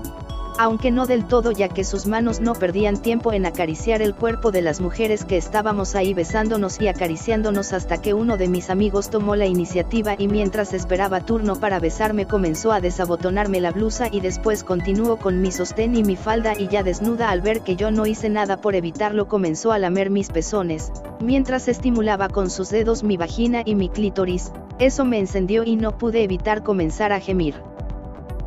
aunque 0.58 0.92
no 0.92 1.06
del 1.06 1.26
todo 1.26 1.52
ya 1.52 1.70
que 1.70 1.84
sus 1.84 2.08
manos 2.08 2.40
no 2.40 2.54
perdían 2.54 3.02
tiempo 3.02 3.34
en 3.34 3.46
acariciar 3.46 4.02
el 4.02 4.16
cuerpo 4.16 4.52
de 4.52 4.62
las 4.62 4.82
mujeres 4.82 5.26
que 5.26 5.38
estábamos 5.38 5.96
ahí 5.96 6.14
besándonos 6.14 6.82
y 6.82 6.88
acariciándonos 6.88 7.74
hasta 7.74 8.02
que 8.02 8.14
uno 8.14 8.38
de 8.38 8.48
mis 8.48 8.70
amigos 8.70 9.10
tomó 9.10 9.36
la 9.36 9.46
iniciativa 9.46 10.16
y 10.18 10.28
mientras 10.28 10.74
esperaba 10.74 11.22
turno 11.22 11.56
para 11.56 11.80
besarme 11.80 12.26
comenzó 12.26 12.72
a 12.72 12.82
desabotonarme 12.82 13.62
la 13.62 13.72
blusa 13.72 14.08
y 14.12 14.20
después 14.20 14.64
continuó 14.64 15.18
con 15.18 15.42
mi 15.42 15.52
sostén 15.52 15.96
y 15.96 16.04
mi 16.04 16.16
falda 16.16 16.54
y 16.58 16.68
ya 16.68 16.84
desnuda 16.84 17.30
al 17.30 17.42
ver 17.42 17.62
que 17.62 17.76
yo 17.76 17.92
no 17.92 18.06
hice 18.06 18.30
nada 18.30 18.58
por 18.58 18.76
evitarlo 18.76 19.28
comenzó 19.28 19.72
a 19.72 19.80
lamer 19.80 20.10
mis 20.10 20.30
pezones, 20.30 20.92
mientras 21.20 21.68
estimulaba 21.68 22.30
con 22.30 22.50
sus 22.50 22.70
dedos 22.70 23.04
mi 23.04 23.18
vagina 23.18 23.62
y 23.66 23.76
mi 23.76 23.90
clítoris, 23.90 24.52
eso 24.80 25.06
me 25.06 25.20
encendió 25.20 25.64
y 25.64 25.76
no 25.76 25.98
pude 25.98 26.24
evitar 26.24 26.64
comenzar 26.64 27.12
a 27.12 27.20
gemir. 27.20 27.56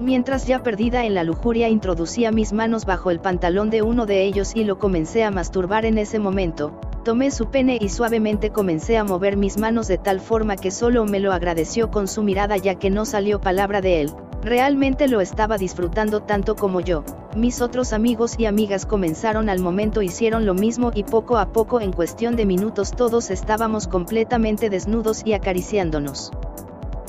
Mientras 0.00 0.47
ya 0.47 0.62
perdida 0.62 1.04
en 1.04 1.14
la 1.14 1.25
lujuria 1.25 1.69
introducía 1.69 2.33
mis 2.33 2.54
manos 2.54 2.87
bajo 2.87 3.11
el 3.11 3.21
pantalón 3.21 3.69
de 3.69 3.83
uno 3.83 4.07
de 4.07 4.25
ellos 4.25 4.52
y 4.57 4.64
lo 4.64 4.78
comencé 4.78 5.25
a 5.25 5.30
masturbar 5.30 5.85
en 5.85 5.99
ese 5.99 6.19
momento, 6.19 6.73
tomé 7.04 7.30
su 7.30 7.50
pene 7.50 7.76
y 7.78 7.90
suavemente 7.90 8.49
comencé 8.49 8.97
a 8.97 9.04
mover 9.04 9.37
mis 9.37 9.59
manos 9.59 9.88
de 9.88 9.99
tal 9.99 10.21
forma 10.21 10.57
que 10.57 10.71
solo 10.71 11.04
me 11.04 11.21
lo 11.21 11.35
agradeció 11.35 11.90
con 11.90 12.09
su 12.09 12.23
mirada 12.23 12.57
ya 12.57 12.76
que 12.76 12.88
no 12.88 13.04
salió 13.04 13.42
palabra 13.42 13.83
de 13.83 14.00
él. 14.00 14.14
Realmente 14.42 15.07
lo 15.07 15.21
estaba 15.21 15.59
disfrutando 15.59 16.23
tanto 16.23 16.57
como 16.57 16.80
yo. 16.80 17.04
Mis 17.37 17.61
otros 17.61 17.92
amigos 17.92 18.37
y 18.38 18.47
amigas 18.47 18.87
comenzaron 18.87 19.50
al 19.50 19.61
momento 19.61 20.00
hicieron 20.00 20.47
lo 20.47 20.54
mismo 20.54 20.92
y 20.95 21.04
poco 21.04 21.37
a 21.37 21.52
poco 21.52 21.78
en 21.78 21.92
cuestión 21.92 22.37
de 22.37 22.47
minutos 22.47 22.92
todos 22.92 23.30
estábamos 23.30 23.87
completamente 23.87 24.71
desnudos 24.71 25.21
y 25.26 25.35
acariciándonos. 25.35 26.33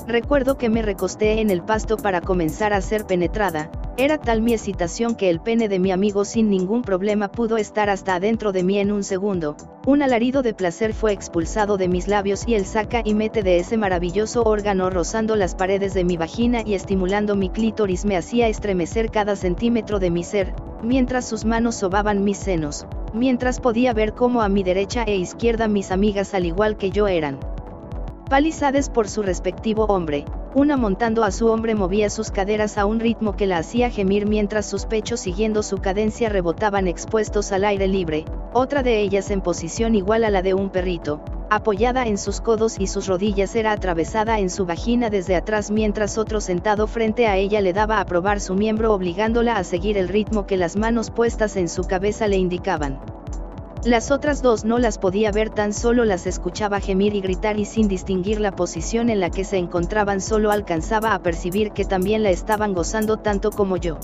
Recuerdo 0.07 0.57
que 0.57 0.69
me 0.69 0.81
recosté 0.81 1.41
en 1.41 1.51
el 1.51 1.61
pasto 1.61 1.95
para 1.95 2.21
comenzar 2.21 2.73
a 2.73 2.81
ser 2.81 3.05
penetrada, 3.05 3.69
era 3.97 4.17
tal 4.17 4.41
mi 4.41 4.53
excitación 4.53 5.13
que 5.13 5.29
el 5.29 5.39
pene 5.39 5.69
de 5.69 5.77
mi 5.77 5.91
amigo 5.91 6.25
sin 6.25 6.49
ningún 6.49 6.81
problema 6.81 7.31
pudo 7.31 7.57
estar 7.57 7.89
hasta 7.89 8.15
adentro 8.15 8.51
de 8.51 8.63
mí 8.63 8.79
en 8.79 8.91
un 8.91 9.03
segundo, 9.03 9.55
un 9.85 10.01
alarido 10.01 10.41
de 10.41 10.55
placer 10.55 10.95
fue 10.95 11.13
expulsado 11.13 11.77
de 11.77 11.87
mis 11.87 12.07
labios 12.07 12.47
y 12.47 12.55
el 12.55 12.65
saca 12.65 13.03
y 13.05 13.13
mete 13.13 13.43
de 13.43 13.59
ese 13.59 13.77
maravilloso 13.77 14.41
órgano 14.43 14.89
rozando 14.89 15.35
las 15.35 15.53
paredes 15.53 15.93
de 15.93 16.03
mi 16.03 16.17
vagina 16.17 16.63
y 16.65 16.73
estimulando 16.73 17.35
mi 17.35 17.49
clítoris 17.49 18.03
me 18.03 18.17
hacía 18.17 18.47
estremecer 18.47 19.11
cada 19.11 19.35
centímetro 19.35 19.99
de 19.99 20.09
mi 20.09 20.23
ser, 20.23 20.55
mientras 20.81 21.25
sus 21.25 21.45
manos 21.45 21.75
sobaban 21.75 22.23
mis 22.23 22.37
senos, 22.37 22.87
mientras 23.13 23.59
podía 23.59 23.93
ver 23.93 24.13
cómo 24.13 24.41
a 24.41 24.49
mi 24.49 24.63
derecha 24.63 25.03
e 25.03 25.15
izquierda 25.15 25.67
mis 25.67 25.91
amigas 25.91 26.33
al 26.33 26.47
igual 26.47 26.75
que 26.75 26.89
yo 26.89 27.07
eran 27.07 27.50
palizades 28.31 28.87
por 28.87 29.09
su 29.09 29.23
respectivo 29.23 29.83
hombre, 29.87 30.23
una 30.55 30.77
montando 30.77 31.25
a 31.25 31.31
su 31.31 31.47
hombre 31.47 31.75
movía 31.75 32.09
sus 32.09 32.31
caderas 32.31 32.77
a 32.77 32.85
un 32.85 33.01
ritmo 33.01 33.35
que 33.35 33.45
la 33.45 33.57
hacía 33.57 33.89
gemir 33.89 34.25
mientras 34.25 34.65
sus 34.65 34.85
pechos 34.85 35.19
siguiendo 35.19 35.63
su 35.63 35.79
cadencia 35.79 36.29
rebotaban 36.29 36.87
expuestos 36.87 37.51
al 37.51 37.65
aire 37.65 37.89
libre, 37.89 38.23
otra 38.53 38.83
de 38.83 39.01
ellas 39.01 39.31
en 39.31 39.41
posición 39.41 39.95
igual 39.95 40.23
a 40.23 40.29
la 40.29 40.41
de 40.41 40.53
un 40.53 40.69
perrito, 40.69 41.19
apoyada 41.49 42.07
en 42.07 42.17
sus 42.17 42.39
codos 42.39 42.79
y 42.79 42.87
sus 42.87 43.07
rodillas 43.07 43.53
era 43.53 43.73
atravesada 43.73 44.39
en 44.39 44.49
su 44.49 44.65
vagina 44.65 45.09
desde 45.09 45.35
atrás 45.35 45.69
mientras 45.69 46.17
otro 46.17 46.39
sentado 46.39 46.87
frente 46.87 47.27
a 47.27 47.35
ella 47.35 47.59
le 47.59 47.73
daba 47.73 47.99
a 47.99 48.05
probar 48.05 48.39
su 48.39 48.55
miembro 48.55 48.93
obligándola 48.93 49.57
a 49.57 49.65
seguir 49.65 49.97
el 49.97 50.07
ritmo 50.07 50.47
que 50.47 50.55
las 50.55 50.77
manos 50.77 51.11
puestas 51.11 51.57
en 51.57 51.67
su 51.67 51.83
cabeza 51.83 52.29
le 52.29 52.37
indicaban. 52.37 53.20
Las 53.83 54.11
otras 54.11 54.43
dos 54.43 54.63
no 54.63 54.77
las 54.77 54.99
podía 54.99 55.31
ver 55.31 55.49
tan 55.49 55.73
solo 55.73 56.05
las 56.05 56.27
escuchaba 56.27 56.79
gemir 56.79 57.15
y 57.15 57.21
gritar 57.21 57.59
y 57.59 57.65
sin 57.65 57.87
distinguir 57.87 58.39
la 58.39 58.55
posición 58.55 59.09
en 59.09 59.19
la 59.19 59.31
que 59.31 59.43
se 59.43 59.57
encontraban 59.57 60.21
solo 60.21 60.51
alcanzaba 60.51 61.15
a 61.15 61.23
percibir 61.23 61.71
que 61.71 61.83
también 61.83 62.21
la 62.21 62.29
estaban 62.29 62.75
gozando 62.75 63.17
tanto 63.17 63.49
como 63.49 63.77
yo. 63.77 63.97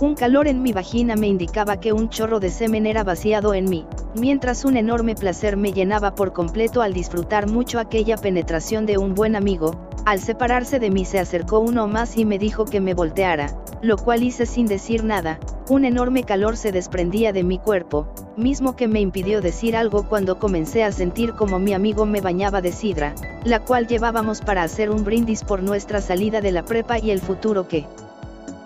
Un 0.00 0.14
calor 0.14 0.48
en 0.48 0.62
mi 0.62 0.72
vagina 0.72 1.14
me 1.14 1.26
indicaba 1.26 1.78
que 1.78 1.92
un 1.92 2.08
chorro 2.08 2.40
de 2.40 2.48
semen 2.48 2.86
era 2.86 3.04
vaciado 3.04 3.52
en 3.52 3.68
mí, 3.68 3.84
mientras 4.14 4.64
un 4.64 4.78
enorme 4.78 5.14
placer 5.14 5.58
me 5.58 5.74
llenaba 5.74 6.14
por 6.14 6.32
completo 6.32 6.80
al 6.80 6.94
disfrutar 6.94 7.50
mucho 7.50 7.78
aquella 7.78 8.16
penetración 8.16 8.86
de 8.86 8.96
un 8.96 9.14
buen 9.14 9.36
amigo, 9.36 9.72
al 10.06 10.20
separarse 10.20 10.78
de 10.78 10.90
mí 10.90 11.04
se 11.04 11.18
acercó 11.18 11.58
uno 11.58 11.86
más 11.86 12.16
y 12.16 12.24
me 12.24 12.38
dijo 12.38 12.64
que 12.64 12.80
me 12.80 12.94
volteara, 12.94 13.58
lo 13.82 13.98
cual 13.98 14.22
hice 14.22 14.46
sin 14.46 14.64
decir 14.64 15.04
nada, 15.04 15.38
un 15.68 15.84
enorme 15.84 16.24
calor 16.24 16.56
se 16.56 16.72
desprendía 16.72 17.32
de 17.32 17.42
mi 17.42 17.58
cuerpo, 17.58 18.08
mismo 18.36 18.76
que 18.76 18.88
me 18.88 19.00
impidió 19.00 19.40
decir 19.40 19.76
algo 19.76 20.04
cuando 20.08 20.38
comencé 20.38 20.84
a 20.84 20.92
sentir 20.92 21.32
como 21.32 21.58
mi 21.58 21.72
amigo 21.72 22.06
me 22.06 22.20
bañaba 22.20 22.60
de 22.60 22.72
sidra, 22.72 23.14
la 23.44 23.60
cual 23.60 23.86
llevábamos 23.86 24.40
para 24.40 24.62
hacer 24.62 24.90
un 24.90 25.04
brindis 25.04 25.42
por 25.42 25.62
nuestra 25.62 26.00
salida 26.00 26.40
de 26.40 26.52
la 26.52 26.64
prepa 26.64 26.98
y 26.98 27.10
el 27.10 27.20
futuro 27.20 27.68
que 27.68 27.86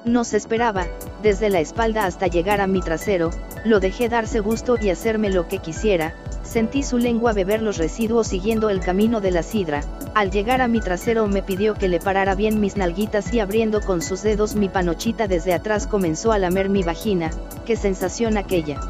nos 0.05 0.35
esperaba, 0.35 0.87
desde 1.23 1.51
la 1.51 1.61
espalda 1.61 2.07
hasta 2.07 2.27
llegar 2.27 2.61
a 2.61 2.67
mi 2.67 2.81
trasero, 2.81 3.31
lo 3.65 3.81
dejé 3.81 4.09
darse 4.09 4.41
gusto 4.41 4.77
y 4.81 4.91
hacerme 4.91 5.31
lo 5.31 5.47
que 5.47 5.59
quisiera, 5.59 6.15
Sentí 6.51 6.83
su 6.83 6.99
lengua 6.99 7.33
beber 7.33 7.63
los 7.63 7.79
residuos 7.79 8.27
siguiendo 8.27 8.71
el 8.71 8.81
camino 8.81 9.21
de 9.21 9.31
la 9.31 9.45
sidra, 9.45 9.85
al 10.15 10.33
llegar 10.33 10.61
a 10.61 10.67
mi 10.67 10.81
trasero 10.81 11.29
me 11.29 11.45
pidió 11.45 11.75
que 11.75 11.87
le 11.87 12.01
parara 12.01 12.35
bien 12.35 12.59
mis 12.59 12.77
nalguitas 12.77 13.33
y 13.33 13.39
abriendo 13.39 13.81
con 13.81 14.03
sus 14.03 14.25
dedos 14.25 14.57
mi 14.57 14.69
panochita 14.69 15.29
desde 15.29 15.53
atrás 15.53 15.87
comenzó 15.87 16.33
a 16.33 16.39
lamer 16.39 16.69
mi 16.69 16.83
vagina, 16.83 17.31
qué 17.67 17.77
sensación 17.77 18.37
aquella. 18.37 18.81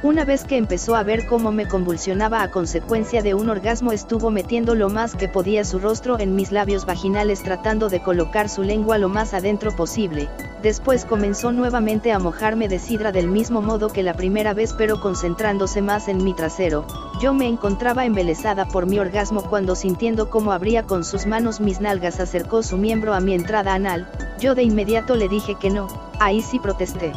Una 0.00 0.24
vez 0.24 0.44
que 0.44 0.56
empezó 0.56 0.94
a 0.94 1.02
ver 1.02 1.26
cómo 1.26 1.50
me 1.50 1.66
convulsionaba 1.66 2.42
a 2.42 2.52
consecuencia 2.52 3.20
de 3.20 3.34
un 3.34 3.50
orgasmo 3.50 3.90
estuvo 3.90 4.30
metiendo 4.30 4.76
lo 4.76 4.88
más 4.88 5.16
que 5.16 5.26
podía 5.26 5.64
su 5.64 5.80
rostro 5.80 6.20
en 6.20 6.36
mis 6.36 6.52
labios 6.52 6.86
vaginales 6.86 7.42
tratando 7.42 7.88
de 7.88 8.00
colocar 8.00 8.48
su 8.48 8.62
lengua 8.62 8.98
lo 8.98 9.08
más 9.08 9.34
adentro 9.34 9.74
posible, 9.74 10.28
después 10.62 11.04
comenzó 11.04 11.50
nuevamente 11.50 12.12
a 12.12 12.20
mojarme 12.20 12.68
de 12.68 12.78
sidra 12.78 13.10
del 13.10 13.26
mismo 13.26 13.60
modo 13.60 13.88
que 13.88 14.04
la 14.04 14.14
primera 14.14 14.54
vez 14.54 14.72
pero 14.72 15.00
concentrándose 15.00 15.82
más 15.82 16.06
en 16.06 16.22
mi 16.22 16.32
trasero, 16.32 16.86
yo 17.20 17.34
me 17.34 17.48
encontraba 17.48 18.04
embelesada 18.04 18.66
por 18.66 18.86
mi 18.86 19.00
orgasmo 19.00 19.42
cuando 19.42 19.74
sintiendo 19.74 20.30
cómo 20.30 20.52
abría 20.52 20.84
con 20.84 21.02
sus 21.02 21.26
manos 21.26 21.58
mis 21.58 21.80
nalgas 21.80 22.20
acercó 22.20 22.62
su 22.62 22.76
miembro 22.76 23.14
a 23.14 23.20
mi 23.20 23.34
entrada 23.34 23.74
anal, 23.74 24.08
yo 24.38 24.54
de 24.54 24.62
inmediato 24.62 25.16
le 25.16 25.28
dije 25.28 25.56
que 25.56 25.70
no, 25.70 25.88
ahí 26.20 26.40
sí 26.40 26.60
protesté. 26.60 27.10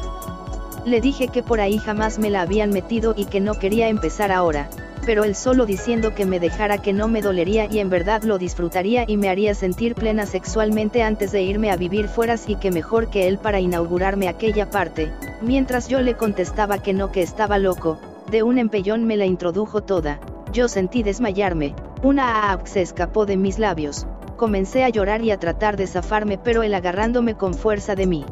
Le 0.86 1.00
dije 1.00 1.28
que 1.28 1.44
por 1.44 1.62
ahí 1.62 1.78
jamás 1.78 2.18
me 2.18 2.32
la 2.32 2.42
habían 2.42 2.72
metido 2.72 3.14
y 3.16 3.26
que 3.26 3.40
no 3.40 3.54
quería 3.54 3.88
empezar 3.88 4.32
ahora, 4.32 4.68
pero 5.06 5.24
él 5.24 5.36
solo 5.36 5.68
diciendo 5.68 6.16
que 6.16 6.26
me 6.26 6.40
dejara 6.40 6.80
que 6.80 6.92
no 6.92 7.08
me 7.08 7.22
dolería 7.22 7.68
y 7.72 7.80
en 7.80 7.90
verdad 7.90 8.24
lo 8.24 8.40
disfrutaría 8.40 9.06
y 9.08 9.18
me 9.18 9.30
haría 9.30 9.54
sentir 9.54 9.94
plena 9.94 10.26
sexualmente 10.26 11.04
antes 11.04 11.32
de 11.32 11.44
irme 11.44 11.72
a 11.72 11.76
vivir 11.76 12.08
fuera 12.08 12.36
y 12.48 12.56
que 12.56 12.72
mejor 12.72 13.10
que 13.10 13.28
él 13.28 13.38
para 13.38 13.60
inaugurarme 13.60 14.28
aquella 14.28 14.70
parte, 14.70 15.12
mientras 15.42 15.88
yo 15.88 16.02
le 16.02 16.16
contestaba 16.16 16.80
que 16.80 16.94
no 16.94 17.12
que 17.12 17.22
estaba 17.22 17.60
loco, 17.60 18.00
de 18.32 18.42
un 18.42 18.58
empellón 18.58 19.06
me 19.06 19.18
la 19.18 19.26
introdujo 19.26 19.82
toda, 19.82 20.20
yo 20.52 20.68
sentí 20.68 21.04
desmayarme, 21.04 21.76
una 22.02 22.50
aap 22.50 22.66
se 22.66 22.82
escapó 22.82 23.26
de 23.26 23.38
mis 23.38 23.60
labios, 23.60 24.08
comencé 24.36 24.84
a 24.84 24.90
llorar 24.90 25.22
y 25.24 25.30
a 25.30 25.38
tratar 25.38 25.78
de 25.78 25.86
zafarme 25.86 26.40
pero 26.40 26.64
él 26.64 26.74
agarrándome 26.74 27.36
con 27.36 27.54
fuerza 27.54 27.94
de 27.94 28.08
mí. 28.08 28.26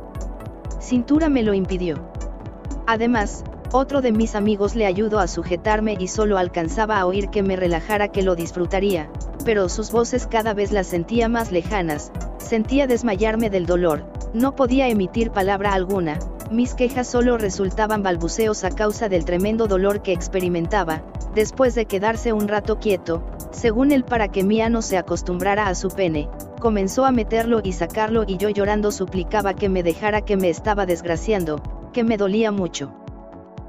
Cintura 0.79 1.29
me 1.29 1.43
lo 1.43 1.53
impidió. 1.53 1.97
Además, 2.91 3.43
otro 3.71 4.01
de 4.01 4.11
mis 4.11 4.33
amigos 4.33 4.73
le 4.73 4.87
ayudó 4.87 5.19
a 5.19 5.27
sujetarme 5.27 5.95
y 5.99 6.07
solo 6.07 6.39
alcanzaba 6.39 6.99
a 6.99 7.05
oír 7.05 7.29
que 7.29 7.43
me 7.43 7.55
relajara 7.55 8.07
que 8.07 8.23
lo 8.23 8.33
disfrutaría, 8.33 9.11
pero 9.45 9.69
sus 9.69 9.91
voces 9.91 10.25
cada 10.25 10.55
vez 10.55 10.71
las 10.71 10.87
sentía 10.87 11.29
más 11.29 11.51
lejanas, 11.51 12.11
sentía 12.39 12.87
desmayarme 12.87 13.51
del 13.51 13.67
dolor, 13.67 14.11
no 14.33 14.55
podía 14.55 14.87
emitir 14.87 15.29
palabra 15.29 15.73
alguna, 15.73 16.17
mis 16.49 16.73
quejas 16.73 17.07
solo 17.07 17.37
resultaban 17.37 18.01
balbuceos 18.01 18.63
a 18.63 18.71
causa 18.71 19.07
del 19.07 19.23
tremendo 19.23 19.67
dolor 19.67 20.01
que 20.01 20.11
experimentaba, 20.11 21.03
después 21.35 21.75
de 21.75 21.85
quedarse 21.85 22.33
un 22.33 22.47
rato 22.47 22.79
quieto, 22.79 23.23
según 23.51 23.91
él 23.91 24.03
para 24.03 24.29
que 24.29 24.43
mi 24.43 24.61
ano 24.61 24.81
se 24.81 24.97
acostumbrara 24.97 25.67
a 25.67 25.75
su 25.75 25.89
pene, 25.89 26.27
Comenzó 26.59 27.05
a 27.05 27.11
meterlo 27.11 27.61
y 27.63 27.71
sacarlo 27.71 28.25
y 28.27 28.35
yo 28.35 28.49
llorando 28.49 28.91
suplicaba 28.91 29.53
que 29.53 29.69
me 29.69 29.81
dejara 29.81 30.25
que 30.25 30.35
me 30.35 30.49
estaba 30.49 30.85
desgraciando, 30.85 31.61
que 31.91 32.03
me 32.03 32.17
dolía 32.17 32.51
mucho. 32.51 32.93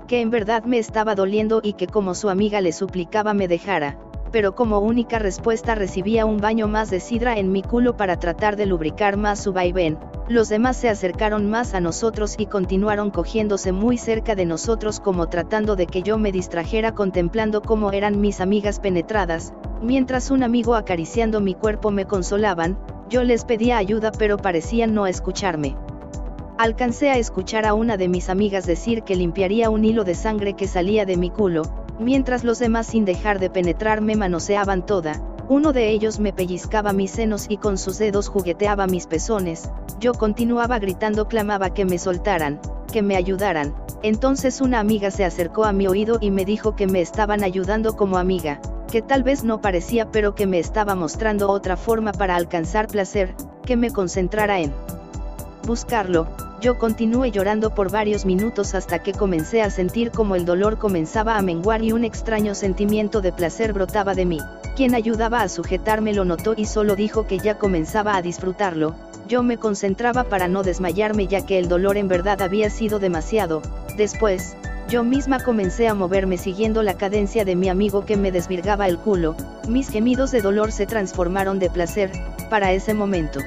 Que 0.06 0.20
en 0.20 0.30
verdad 0.30 0.64
me 0.64 0.78
estaba 0.78 1.14
doliendo 1.14 1.60
y 1.62 1.74
que 1.74 1.86
como 1.86 2.14
su 2.14 2.28
amiga 2.28 2.60
le 2.60 2.72
suplicaba 2.72 3.34
me 3.34 3.48
dejara, 3.48 3.98
pero 4.32 4.54
como 4.54 4.78
única 4.78 5.18
respuesta 5.18 5.74
recibía 5.74 6.26
un 6.26 6.38
baño 6.38 6.68
más 6.68 6.90
de 6.90 7.00
sidra 7.00 7.38
en 7.38 7.52
mi 7.52 7.62
culo 7.62 7.96
para 7.96 8.18
tratar 8.18 8.56
de 8.56 8.66
lubricar 8.66 9.16
más 9.16 9.40
su 9.40 9.52
vaivén. 9.52 9.98
Los 10.28 10.48
demás 10.48 10.76
se 10.76 10.88
acercaron 10.88 11.50
más 11.50 11.74
a 11.74 11.80
nosotros 11.80 12.36
y 12.38 12.46
continuaron 12.46 13.10
cogiéndose 13.10 13.72
muy 13.72 13.98
cerca 13.98 14.36
de 14.36 14.46
nosotros 14.46 15.00
como 15.00 15.28
tratando 15.28 15.74
de 15.74 15.86
que 15.86 16.02
yo 16.02 16.18
me 16.18 16.30
distrajera 16.30 16.94
contemplando 16.94 17.62
cómo 17.62 17.90
eran 17.90 18.20
mis 18.20 18.40
amigas 18.40 18.78
penetradas, 18.78 19.52
mientras 19.82 20.30
un 20.30 20.44
amigo 20.44 20.76
acariciando 20.76 21.40
mi 21.40 21.54
cuerpo 21.54 21.90
me 21.90 22.04
consolaban, 22.04 22.78
yo 23.08 23.24
les 23.24 23.44
pedía 23.44 23.76
ayuda 23.76 24.12
pero 24.12 24.36
parecían 24.36 24.94
no 24.94 25.08
escucharme. 25.08 25.76
Alcancé 26.62 27.08
a 27.08 27.16
escuchar 27.16 27.64
a 27.64 27.72
una 27.72 27.96
de 27.96 28.06
mis 28.06 28.28
amigas 28.28 28.66
decir 28.66 29.02
que 29.02 29.16
limpiaría 29.16 29.70
un 29.70 29.82
hilo 29.82 30.04
de 30.04 30.14
sangre 30.14 30.56
que 30.56 30.68
salía 30.68 31.06
de 31.06 31.16
mi 31.16 31.30
culo, 31.30 31.62
mientras 31.98 32.44
los 32.44 32.58
demás 32.58 32.88
sin 32.88 33.06
dejar 33.06 33.38
de 33.38 33.48
penetrarme 33.48 34.14
manoseaban 34.14 34.84
toda, 34.84 35.22
uno 35.48 35.72
de 35.72 35.88
ellos 35.88 36.20
me 36.20 36.34
pellizcaba 36.34 36.92
mis 36.92 37.12
senos 37.12 37.46
y 37.48 37.56
con 37.56 37.78
sus 37.78 37.96
dedos 37.96 38.28
jugueteaba 38.28 38.86
mis 38.86 39.06
pezones, 39.06 39.70
yo 40.00 40.12
continuaba 40.12 40.78
gritando 40.78 41.28
clamaba 41.28 41.72
que 41.72 41.86
me 41.86 41.96
soltaran, 41.96 42.60
que 42.92 43.00
me 43.00 43.16
ayudaran, 43.16 43.74
entonces 44.02 44.60
una 44.60 44.80
amiga 44.80 45.10
se 45.10 45.24
acercó 45.24 45.64
a 45.64 45.72
mi 45.72 45.86
oído 45.86 46.18
y 46.20 46.30
me 46.30 46.44
dijo 46.44 46.76
que 46.76 46.86
me 46.86 47.00
estaban 47.00 47.42
ayudando 47.42 47.96
como 47.96 48.18
amiga, 48.18 48.60
que 48.92 49.00
tal 49.00 49.22
vez 49.22 49.44
no 49.44 49.62
parecía 49.62 50.10
pero 50.10 50.34
que 50.34 50.46
me 50.46 50.58
estaba 50.58 50.94
mostrando 50.94 51.48
otra 51.48 51.78
forma 51.78 52.12
para 52.12 52.36
alcanzar 52.36 52.86
placer, 52.86 53.34
que 53.64 53.76
me 53.78 53.90
concentrara 53.90 54.60
en 54.60 54.74
buscarlo, 55.66 56.26
yo 56.60 56.78
continué 56.78 57.30
llorando 57.30 57.74
por 57.74 57.90
varios 57.90 58.26
minutos 58.26 58.74
hasta 58.74 58.98
que 58.98 59.12
comencé 59.12 59.62
a 59.62 59.70
sentir 59.70 60.10
como 60.10 60.36
el 60.36 60.44
dolor 60.44 60.78
comenzaba 60.78 61.38
a 61.38 61.42
menguar 61.42 61.82
y 61.82 61.92
un 61.92 62.04
extraño 62.04 62.54
sentimiento 62.54 63.22
de 63.22 63.32
placer 63.32 63.72
brotaba 63.72 64.14
de 64.14 64.26
mí. 64.26 64.38
Quien 64.76 64.94
ayudaba 64.94 65.40
a 65.40 65.48
sujetarme 65.48 66.12
lo 66.12 66.26
notó 66.26 66.54
y 66.56 66.66
solo 66.66 66.96
dijo 66.96 67.26
que 67.26 67.38
ya 67.38 67.56
comenzaba 67.56 68.14
a 68.14 68.22
disfrutarlo. 68.22 68.94
Yo 69.26 69.42
me 69.42 69.56
concentraba 69.56 70.24
para 70.24 70.48
no 70.48 70.62
desmayarme 70.62 71.28
ya 71.28 71.46
que 71.46 71.58
el 71.58 71.68
dolor 71.68 71.96
en 71.96 72.08
verdad 72.08 72.42
había 72.42 72.68
sido 72.68 72.98
demasiado. 72.98 73.62
Después, 73.96 74.54
yo 74.88 75.02
misma 75.02 75.42
comencé 75.42 75.88
a 75.88 75.94
moverme 75.94 76.36
siguiendo 76.36 76.82
la 76.82 76.94
cadencia 76.94 77.44
de 77.44 77.56
mi 77.56 77.68
amigo 77.68 78.04
que 78.04 78.16
me 78.16 78.32
desvirgaba 78.32 78.86
el 78.86 78.98
culo. 78.98 79.34
Mis 79.66 79.88
gemidos 79.88 80.30
de 80.30 80.42
dolor 80.42 80.72
se 80.72 80.86
transformaron 80.86 81.58
de 81.58 81.70
placer, 81.70 82.10
para 82.50 82.72
ese 82.72 82.92
momento. 82.92 83.40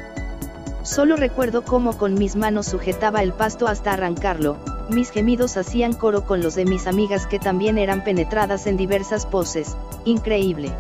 Solo 0.84 1.16
recuerdo 1.16 1.64
cómo 1.64 1.98
con 1.98 2.14
mis 2.16 2.36
manos 2.36 2.68
sujetaba 2.68 3.24
el 3.24 3.32
pasto 3.32 3.68
hasta 3.68 3.94
arrancarlo, 3.94 4.58
mis 4.90 5.12
gemidos 5.12 5.56
hacían 5.56 5.94
coro 5.94 6.26
con 6.26 6.44
los 6.44 6.56
de 6.56 6.66
mis 6.66 6.88
amigas 6.88 7.26
que 7.26 7.40
también 7.40 7.78
eran 7.78 8.04
penetradas 8.04 8.68
en 8.68 8.76
diversas 8.76 9.26
poses, 9.26 9.78
increíble. 10.04 10.74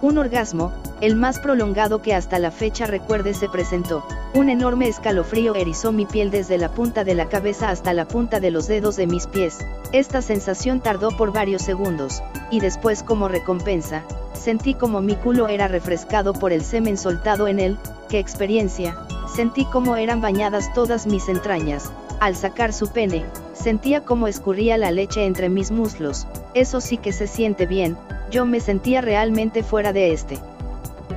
Un 0.00 0.18
orgasmo, 0.18 0.72
el 1.00 1.16
más 1.16 1.40
prolongado 1.40 2.02
que 2.02 2.14
hasta 2.14 2.38
la 2.38 2.52
fecha 2.52 2.86
recuerde 2.86 3.34
se 3.34 3.48
presentó. 3.48 4.06
Un 4.32 4.48
enorme 4.48 4.86
escalofrío 4.86 5.56
erizó 5.56 5.90
mi 5.90 6.06
piel 6.06 6.30
desde 6.30 6.56
la 6.56 6.70
punta 6.70 7.02
de 7.02 7.16
la 7.16 7.28
cabeza 7.28 7.70
hasta 7.70 7.92
la 7.92 8.06
punta 8.06 8.38
de 8.38 8.52
los 8.52 8.68
dedos 8.68 8.94
de 8.94 9.08
mis 9.08 9.26
pies. 9.26 9.58
Esta 9.90 10.22
sensación 10.22 10.80
tardó 10.80 11.10
por 11.16 11.32
varios 11.32 11.62
segundos, 11.62 12.22
y 12.52 12.60
después 12.60 13.02
como 13.02 13.26
recompensa, 13.26 14.04
sentí 14.34 14.74
como 14.74 15.00
mi 15.00 15.16
culo 15.16 15.48
era 15.48 15.66
refrescado 15.66 16.32
por 16.32 16.52
el 16.52 16.62
semen 16.62 16.96
soltado 16.96 17.48
en 17.48 17.58
él, 17.58 17.76
qué 18.08 18.20
experiencia, 18.20 18.96
Sentí 19.36 19.66
como 19.66 19.96
eran 19.96 20.22
bañadas 20.22 20.72
todas 20.72 21.06
mis 21.06 21.28
entrañas, 21.28 21.92
al 22.20 22.36
sacar 22.36 22.72
su 22.72 22.88
pene, 22.88 23.22
sentía 23.52 24.02
como 24.02 24.28
escurría 24.28 24.78
la 24.78 24.90
leche 24.90 25.26
entre 25.26 25.50
mis 25.50 25.70
muslos, 25.70 26.26
eso 26.54 26.80
sí 26.80 26.96
que 26.96 27.12
se 27.12 27.26
siente 27.26 27.66
bien, 27.66 27.98
yo 28.30 28.46
me 28.46 28.60
sentía 28.60 29.02
realmente 29.02 29.62
fuera 29.62 29.92
de 29.92 30.14
este 30.14 30.38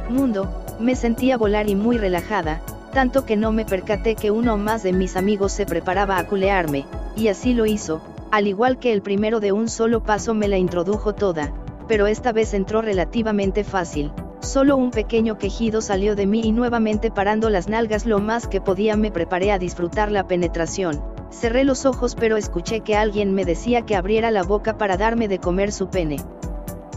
mundo, 0.10 0.50
me 0.82 0.98
sentía 0.98 1.38
volar 1.38 1.70
y 1.70 1.76
muy 1.76 1.98
relajada, 1.98 2.60
tanto 2.92 3.26
que 3.26 3.38
no 3.38 3.54
me 3.54 3.64
percaté 3.64 4.16
que 4.16 4.32
uno 4.32 4.58
más 4.58 4.84
de 4.84 4.92
mis 4.92 5.16
amigos 5.16 5.54
se 5.54 5.66
preparaba 5.66 6.18
a 6.18 6.28
culearme, 6.28 6.86
y 7.16 7.30
así 7.30 7.54
lo 7.54 7.66
hizo, 7.66 8.02
al 8.32 8.48
igual 8.48 8.80
que 8.80 8.92
el 8.92 9.02
primero 9.02 9.40
de 9.40 9.54
un 9.54 9.70
solo 9.70 10.04
paso 10.04 10.34
me 10.34 10.50
la 10.50 10.58
introdujo 10.58 11.16
toda, 11.16 11.54
pero 11.88 12.06
esta 12.06 12.34
vez 12.34 12.54
entró 12.54 12.82
relativamente 12.82 13.64
fácil, 13.64 14.12
Solo 14.42 14.78
un 14.78 14.92
pequeño 14.92 15.38
quejido 15.38 15.82
salió 15.82 16.16
de 16.16 16.26
mí 16.26 16.42
y 16.44 16.52
nuevamente 16.54 17.12
parando 17.12 17.50
las 17.50 17.68
nalgas 17.68 18.06
lo 18.06 18.20
más 18.20 18.48
que 18.48 18.62
podía 18.62 18.96
me 18.96 19.12
preparé 19.12 19.52
a 19.52 19.60
disfrutar 19.60 20.12
la 20.12 20.28
penetración. 20.28 21.04
Cerré 21.30 21.66
los 21.66 21.86
ojos 21.86 22.16
pero 22.16 22.38
escuché 22.38 22.80
que 22.80 22.96
alguien 22.96 23.34
me 23.34 23.44
decía 23.44 23.82
que 23.82 23.96
abriera 23.96 24.32
la 24.32 24.44
boca 24.44 24.78
para 24.78 24.96
darme 24.96 25.28
de 25.28 25.40
comer 25.40 25.74
su 25.74 25.90
pene. 25.90 26.18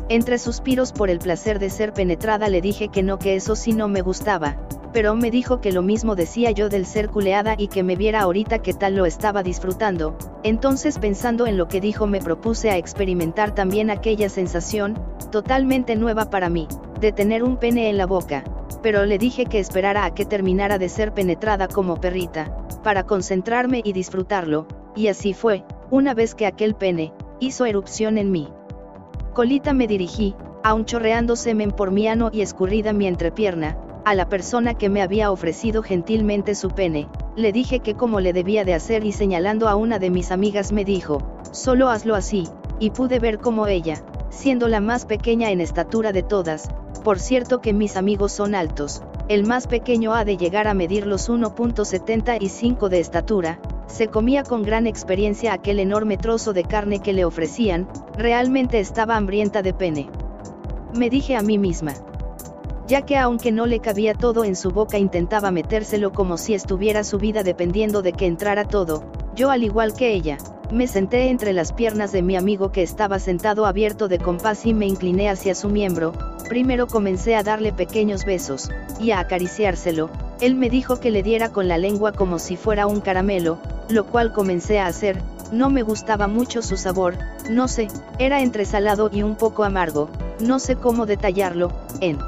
Entre 0.08 0.38
suspiros 0.38 0.92
por 0.92 1.10
el 1.10 1.18
placer 1.18 1.58
de 1.58 1.70
ser 1.70 1.92
penetrada 1.92 2.48
le 2.48 2.60
dije 2.60 2.88
que 2.88 3.02
no 3.02 3.18
que 3.18 3.34
eso 3.34 3.56
sí 3.56 3.72
no 3.72 3.88
me 3.88 4.02
gustaba, 4.02 4.56
pero 4.92 5.14
me 5.14 5.30
dijo 5.30 5.60
que 5.60 5.72
lo 5.72 5.82
mismo 5.82 6.14
decía 6.14 6.50
yo 6.50 6.68
del 6.68 6.86
ser 6.86 7.08
culeada 7.08 7.54
y 7.58 7.68
que 7.68 7.82
me 7.82 7.96
viera 7.96 8.20
ahorita 8.20 8.60
que 8.60 8.74
tal 8.74 8.96
lo 8.96 9.06
estaba 9.06 9.42
disfrutando, 9.42 10.16
entonces 10.42 10.98
pensando 10.98 11.46
en 11.46 11.56
lo 11.56 11.68
que 11.68 11.80
dijo 11.80 12.06
me 12.06 12.20
propuse 12.20 12.70
a 12.70 12.76
experimentar 12.76 13.54
también 13.54 13.90
aquella 13.90 14.28
sensación, 14.28 14.98
totalmente 15.30 15.96
nueva 15.96 16.30
para 16.30 16.48
mí 16.48 16.68
de 17.00 17.10
tener 17.10 17.42
un 17.42 17.56
pene 17.56 17.90
en 17.90 17.96
la 17.96 18.06
boca, 18.06 18.44
pero 18.80 19.04
le 19.06 19.18
dije 19.18 19.46
que 19.46 19.58
esperara 19.58 20.04
a 20.04 20.14
que 20.14 20.24
terminara 20.24 20.78
de 20.78 20.88
ser 20.88 21.12
penetrada 21.12 21.66
como 21.66 22.00
perrita, 22.00 22.56
para 22.84 23.04
concentrarme 23.04 23.80
y 23.84 23.92
disfrutarlo, 23.92 24.68
y 24.94 25.08
así 25.08 25.34
fue, 25.34 25.64
una 25.90 26.14
vez 26.14 26.36
que 26.36 26.46
aquel 26.46 26.76
pene, 26.76 27.12
hizo 27.40 27.66
erupción 27.66 28.18
en 28.18 28.30
mí. 28.30 28.48
Colita 29.32 29.72
me 29.72 29.88
dirigí, 29.88 30.36
aún 30.62 30.84
chorreando 30.84 31.34
semen 31.34 31.72
por 31.72 31.90
mi 31.90 32.06
ano 32.06 32.30
y 32.32 32.42
escurrida 32.42 32.92
mi 32.92 33.08
entrepierna, 33.08 33.76
a 34.04 34.14
la 34.14 34.28
persona 34.28 34.74
que 34.74 34.88
me 34.88 35.02
había 35.02 35.30
ofrecido 35.30 35.82
gentilmente 35.82 36.54
su 36.54 36.70
pene, 36.70 37.08
le 37.36 37.52
dije 37.52 37.80
que 37.80 37.94
como 37.94 38.20
le 38.20 38.32
debía 38.32 38.64
de 38.64 38.74
hacer 38.74 39.04
y 39.04 39.12
señalando 39.12 39.68
a 39.68 39.76
una 39.76 39.98
de 39.98 40.10
mis 40.10 40.30
amigas 40.30 40.72
me 40.72 40.84
dijo, 40.84 41.22
solo 41.52 41.88
hazlo 41.88 42.14
así, 42.14 42.48
y 42.78 42.90
pude 42.90 43.18
ver 43.18 43.38
cómo 43.38 43.66
ella, 43.66 44.02
siendo 44.28 44.68
la 44.68 44.80
más 44.80 45.06
pequeña 45.06 45.50
en 45.50 45.60
estatura 45.60 46.12
de 46.12 46.22
todas, 46.22 46.68
por 47.04 47.18
cierto 47.18 47.60
que 47.60 47.72
mis 47.72 47.96
amigos 47.96 48.32
son 48.32 48.54
altos, 48.54 49.02
el 49.28 49.46
más 49.46 49.66
pequeño 49.66 50.14
ha 50.14 50.24
de 50.24 50.36
llegar 50.36 50.66
a 50.66 50.74
medir 50.74 51.06
los 51.06 51.30
1.75 51.30 52.88
de 52.88 52.98
estatura, 52.98 53.60
se 53.86 54.08
comía 54.08 54.42
con 54.42 54.62
gran 54.62 54.86
experiencia 54.86 55.52
aquel 55.52 55.78
enorme 55.78 56.16
trozo 56.16 56.52
de 56.52 56.64
carne 56.64 57.00
que 57.00 57.12
le 57.12 57.24
ofrecían, 57.24 57.88
realmente 58.16 58.80
estaba 58.80 59.16
hambrienta 59.16 59.62
de 59.62 59.74
pene. 59.74 60.10
Me 60.94 61.08
dije 61.08 61.36
a 61.36 61.42
mí 61.42 61.58
misma. 61.58 61.94
Ya 62.92 63.06
que 63.06 63.16
aunque 63.16 63.52
no 63.52 63.64
le 63.64 63.80
cabía 63.80 64.12
todo 64.12 64.44
en 64.44 64.54
su 64.54 64.70
boca 64.70 64.98
intentaba 64.98 65.50
metérselo 65.50 66.12
como 66.12 66.36
si 66.36 66.52
estuviera 66.52 67.04
su 67.04 67.16
vida 67.16 67.42
dependiendo 67.42 68.02
de 68.02 68.12
que 68.12 68.26
entrara 68.26 68.66
todo, 68.68 69.02
yo 69.34 69.50
al 69.50 69.64
igual 69.64 69.94
que 69.94 70.12
ella, 70.12 70.36
me 70.70 70.86
senté 70.86 71.30
entre 71.30 71.54
las 71.54 71.72
piernas 71.72 72.12
de 72.12 72.20
mi 72.20 72.36
amigo 72.36 72.70
que 72.70 72.82
estaba 72.82 73.18
sentado 73.18 73.64
abierto 73.64 74.08
de 74.08 74.18
compás 74.18 74.66
y 74.66 74.74
me 74.74 74.84
incliné 74.84 75.30
hacia 75.30 75.54
su 75.54 75.70
miembro, 75.70 76.12
primero 76.50 76.86
comencé 76.86 77.34
a 77.34 77.42
darle 77.42 77.72
pequeños 77.72 78.26
besos, 78.26 78.70
y 79.00 79.12
a 79.12 79.20
acariciárselo, 79.20 80.10
él 80.42 80.54
me 80.54 80.68
dijo 80.68 81.00
que 81.00 81.10
le 81.10 81.22
diera 81.22 81.48
con 81.48 81.68
la 81.68 81.78
lengua 81.78 82.12
como 82.12 82.38
si 82.38 82.58
fuera 82.58 82.86
un 82.86 83.00
caramelo, 83.00 83.56
lo 83.88 84.04
cual 84.04 84.34
comencé 84.34 84.80
a 84.80 84.86
hacer, 84.86 85.18
no 85.50 85.70
me 85.70 85.82
gustaba 85.82 86.28
mucho 86.28 86.60
su 86.60 86.76
sabor, 86.76 87.16
no 87.48 87.68
sé, 87.68 87.88
era 88.18 88.42
entre 88.42 88.66
salado 88.66 89.08
y 89.10 89.22
un 89.22 89.36
poco 89.36 89.64
amargo, 89.64 90.10
no 90.40 90.58
sé 90.58 90.76
cómo 90.76 91.06
detallarlo, 91.06 91.72
en 92.00 92.18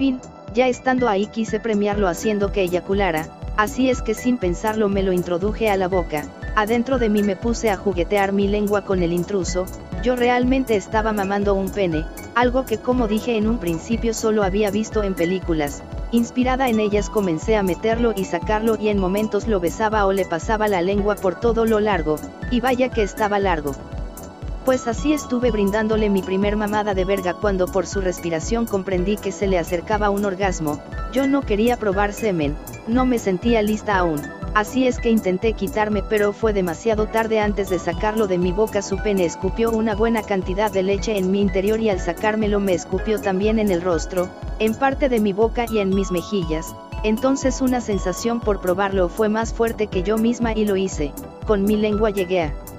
fin, 0.00 0.18
ya 0.54 0.66
estando 0.66 1.10
ahí 1.10 1.26
quise 1.26 1.60
premiarlo 1.60 2.08
haciendo 2.08 2.52
que 2.52 2.62
eyaculara, 2.62 3.28
así 3.58 3.90
es 3.90 4.00
que 4.00 4.14
sin 4.14 4.38
pensarlo 4.38 4.88
me 4.88 5.02
lo 5.02 5.12
introduje 5.12 5.68
a 5.68 5.76
la 5.76 5.88
boca, 5.88 6.24
Adentro 6.56 6.98
de 6.98 7.10
mí 7.10 7.22
me 7.22 7.36
puse 7.36 7.68
a 7.68 7.76
juguetear 7.76 8.32
mi 8.32 8.48
lengua 8.48 8.82
con 8.86 9.02
el 9.02 9.12
intruso, 9.12 9.66
yo 10.02 10.16
realmente 10.16 10.74
estaba 10.74 11.12
mamando 11.12 11.54
un 11.54 11.68
pene, 11.68 12.06
algo 12.34 12.64
que 12.64 12.78
como 12.78 13.08
dije 13.08 13.36
en 13.36 13.46
un 13.46 13.58
principio 13.58 14.14
solo 14.14 14.42
había 14.42 14.70
visto 14.70 15.02
en 15.02 15.14
películas, 15.14 15.82
inspirada 16.12 16.70
en 16.70 16.80
ellas 16.80 17.10
comencé 17.10 17.56
a 17.56 17.62
meterlo 17.62 18.14
y 18.16 18.24
sacarlo 18.24 18.78
y 18.80 18.88
en 18.88 18.98
momentos 18.98 19.46
lo 19.48 19.60
besaba 19.60 20.06
o 20.06 20.12
le 20.12 20.24
pasaba 20.24 20.66
la 20.66 20.80
lengua 20.80 21.14
por 21.14 21.38
todo 21.38 21.66
lo 21.66 21.78
largo, 21.78 22.16
y 22.50 22.60
vaya 22.60 22.88
que 22.88 23.02
estaba 23.02 23.38
largo. 23.38 23.74
Pues 24.64 24.86
así 24.86 25.14
estuve 25.14 25.50
brindándole 25.50 26.10
mi 26.10 26.20
primer 26.20 26.54
mamada 26.54 26.92
de 26.92 27.06
verga 27.06 27.32
cuando 27.32 27.66
por 27.66 27.86
su 27.86 28.02
respiración 28.02 28.66
comprendí 28.66 29.16
que 29.16 29.32
se 29.32 29.46
le 29.46 29.58
acercaba 29.58 30.10
un 30.10 30.26
orgasmo, 30.26 30.82
yo 31.12 31.26
no 31.26 31.40
quería 31.40 31.78
probar 31.78 32.12
semen, 32.12 32.56
no 32.86 33.06
me 33.06 33.18
sentía 33.18 33.62
lista 33.62 33.96
aún, 33.96 34.20
así 34.52 34.86
es 34.86 34.98
que 34.98 35.08
intenté 35.08 35.54
quitarme 35.54 36.02
pero 36.02 36.34
fue 36.34 36.52
demasiado 36.52 37.06
tarde 37.06 37.40
antes 37.40 37.70
de 37.70 37.78
sacarlo 37.78 38.26
de 38.26 38.36
mi 38.36 38.52
boca 38.52 38.82
su 38.82 38.98
pene 38.98 39.24
escupió 39.24 39.70
una 39.70 39.94
buena 39.94 40.22
cantidad 40.22 40.70
de 40.70 40.82
leche 40.82 41.16
en 41.16 41.30
mi 41.30 41.40
interior 41.40 41.80
y 41.80 41.88
al 41.88 41.98
sacármelo 41.98 42.60
me 42.60 42.74
escupió 42.74 43.18
también 43.18 43.58
en 43.58 43.70
el 43.70 43.80
rostro, 43.80 44.28
en 44.58 44.74
parte 44.74 45.08
de 45.08 45.20
mi 45.20 45.32
boca 45.32 45.64
y 45.70 45.78
en 45.78 45.88
mis 45.88 46.10
mejillas, 46.10 46.76
entonces 47.02 47.62
una 47.62 47.80
sensación 47.80 48.40
por 48.40 48.60
probarlo 48.60 49.08
fue 49.08 49.30
más 49.30 49.54
fuerte 49.54 49.86
que 49.86 50.02
yo 50.02 50.18
misma 50.18 50.52
y 50.52 50.66
lo 50.66 50.76
hice, 50.76 51.14
con 51.46 51.64
mi 51.64 51.76
lengua 51.76 52.10
llegué 52.10 52.42
a 52.42 52.69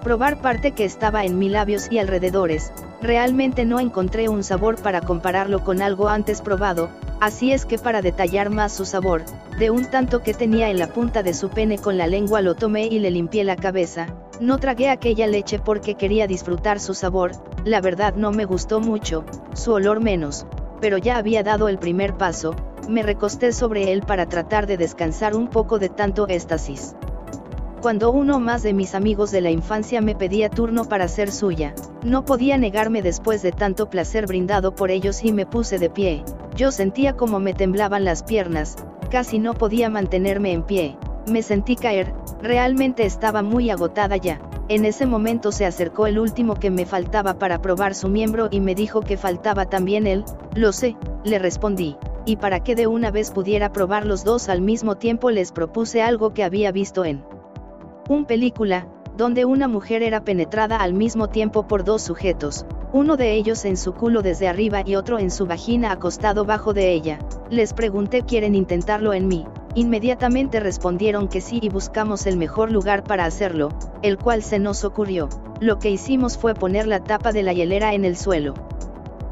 probar 0.00 0.40
parte 0.40 0.72
que 0.72 0.84
estaba 0.84 1.24
en 1.24 1.38
mis 1.38 1.50
labios 1.52 1.88
y 1.90 1.98
alrededores, 1.98 2.72
realmente 3.02 3.64
no 3.64 3.80
encontré 3.80 4.28
un 4.28 4.42
sabor 4.42 4.80
para 4.80 5.00
compararlo 5.00 5.62
con 5.64 5.82
algo 5.82 6.08
antes 6.08 6.40
probado, 6.42 6.90
así 7.20 7.52
es 7.52 7.66
que 7.66 7.78
para 7.78 8.02
detallar 8.02 8.50
más 8.50 8.72
su 8.72 8.84
sabor, 8.84 9.24
de 9.58 9.70
un 9.70 9.84
tanto 9.84 10.22
que 10.22 10.34
tenía 10.34 10.70
en 10.70 10.78
la 10.78 10.88
punta 10.88 11.22
de 11.22 11.34
su 11.34 11.50
pene 11.50 11.78
con 11.78 11.98
la 11.98 12.06
lengua 12.06 12.40
lo 12.40 12.54
tomé 12.54 12.86
y 12.86 12.98
le 12.98 13.10
limpié 13.10 13.44
la 13.44 13.56
cabeza, 13.56 14.06
no 14.40 14.58
tragué 14.58 14.88
aquella 14.88 15.26
leche 15.26 15.58
porque 15.58 15.94
quería 15.94 16.26
disfrutar 16.26 16.80
su 16.80 16.94
sabor, 16.94 17.32
la 17.64 17.80
verdad 17.80 18.14
no 18.14 18.32
me 18.32 18.46
gustó 18.46 18.80
mucho, 18.80 19.24
su 19.54 19.72
olor 19.72 20.00
menos, 20.00 20.46
pero 20.80 20.96
ya 20.98 21.16
había 21.16 21.42
dado 21.42 21.68
el 21.68 21.78
primer 21.78 22.16
paso, 22.16 22.56
me 22.88 23.02
recosté 23.02 23.52
sobre 23.52 23.92
él 23.92 24.02
para 24.02 24.26
tratar 24.26 24.66
de 24.66 24.76
descansar 24.76 25.36
un 25.36 25.48
poco 25.48 25.78
de 25.78 25.90
tanto 25.90 26.26
éxtasis. 26.26 26.96
Cuando 27.80 28.12
uno 28.12 28.40
más 28.40 28.62
de 28.62 28.74
mis 28.74 28.94
amigos 28.94 29.30
de 29.30 29.40
la 29.40 29.50
infancia 29.50 30.02
me 30.02 30.14
pedía 30.14 30.50
turno 30.50 30.84
para 30.84 31.08
ser 31.08 31.32
suya, 31.32 31.74
no 32.04 32.26
podía 32.26 32.58
negarme 32.58 33.00
después 33.00 33.40
de 33.40 33.52
tanto 33.52 33.88
placer 33.88 34.26
brindado 34.26 34.74
por 34.74 34.90
ellos 34.90 35.24
y 35.24 35.32
me 35.32 35.46
puse 35.46 35.78
de 35.78 35.88
pie, 35.88 36.22
yo 36.54 36.72
sentía 36.72 37.16
como 37.16 37.40
me 37.40 37.54
temblaban 37.54 38.04
las 38.04 38.22
piernas, 38.22 38.76
casi 39.10 39.38
no 39.38 39.54
podía 39.54 39.88
mantenerme 39.88 40.52
en 40.52 40.62
pie, 40.62 40.98
me 41.26 41.42
sentí 41.42 41.74
caer, 41.74 42.12
realmente 42.42 43.06
estaba 43.06 43.40
muy 43.40 43.70
agotada 43.70 44.18
ya. 44.18 44.42
En 44.68 44.84
ese 44.84 45.06
momento 45.06 45.50
se 45.50 45.64
acercó 45.64 46.06
el 46.06 46.18
último 46.18 46.56
que 46.56 46.70
me 46.70 46.84
faltaba 46.84 47.38
para 47.38 47.62
probar 47.62 47.94
su 47.94 48.08
miembro 48.08 48.48
y 48.50 48.60
me 48.60 48.74
dijo 48.74 49.00
que 49.00 49.16
faltaba 49.16 49.70
también 49.70 50.06
él, 50.06 50.26
lo 50.54 50.72
sé, 50.72 50.96
le 51.24 51.38
respondí. 51.38 51.96
Y 52.26 52.36
para 52.36 52.60
que 52.60 52.74
de 52.74 52.86
una 52.86 53.10
vez 53.10 53.30
pudiera 53.30 53.72
probar 53.72 54.04
los 54.04 54.22
dos 54.22 54.50
al 54.50 54.60
mismo 54.60 54.96
tiempo 54.98 55.30
les 55.30 55.50
propuse 55.50 56.02
algo 56.02 56.34
que 56.34 56.44
había 56.44 56.72
visto 56.72 57.06
en 57.06 57.24
un 58.10 58.24
película, 58.24 58.88
donde 59.16 59.44
una 59.44 59.68
mujer 59.68 60.02
era 60.02 60.24
penetrada 60.24 60.78
al 60.78 60.94
mismo 60.94 61.28
tiempo 61.28 61.68
por 61.68 61.84
dos 61.84 62.02
sujetos, 62.02 62.66
uno 62.92 63.16
de 63.16 63.34
ellos 63.34 63.64
en 63.64 63.76
su 63.76 63.94
culo 63.94 64.20
desde 64.20 64.48
arriba 64.48 64.82
y 64.84 64.96
otro 64.96 65.20
en 65.20 65.30
su 65.30 65.46
vagina 65.46 65.92
acostado 65.92 66.44
bajo 66.44 66.74
de 66.74 66.92
ella. 66.92 67.20
Les 67.50 67.72
pregunté 67.72 68.22
quieren 68.22 68.56
intentarlo 68.56 69.14
en 69.14 69.28
mí, 69.28 69.46
inmediatamente 69.76 70.58
respondieron 70.58 71.28
que 71.28 71.40
sí 71.40 71.60
y 71.62 71.68
buscamos 71.68 72.26
el 72.26 72.36
mejor 72.36 72.72
lugar 72.72 73.04
para 73.04 73.26
hacerlo, 73.26 73.68
el 74.02 74.18
cual 74.18 74.42
se 74.42 74.58
nos 74.58 74.82
ocurrió. 74.82 75.28
Lo 75.60 75.78
que 75.78 75.90
hicimos 75.90 76.36
fue 76.36 76.54
poner 76.54 76.88
la 76.88 77.04
tapa 77.04 77.30
de 77.30 77.44
la 77.44 77.52
hielera 77.52 77.94
en 77.94 78.04
el 78.04 78.16
suelo. 78.16 78.54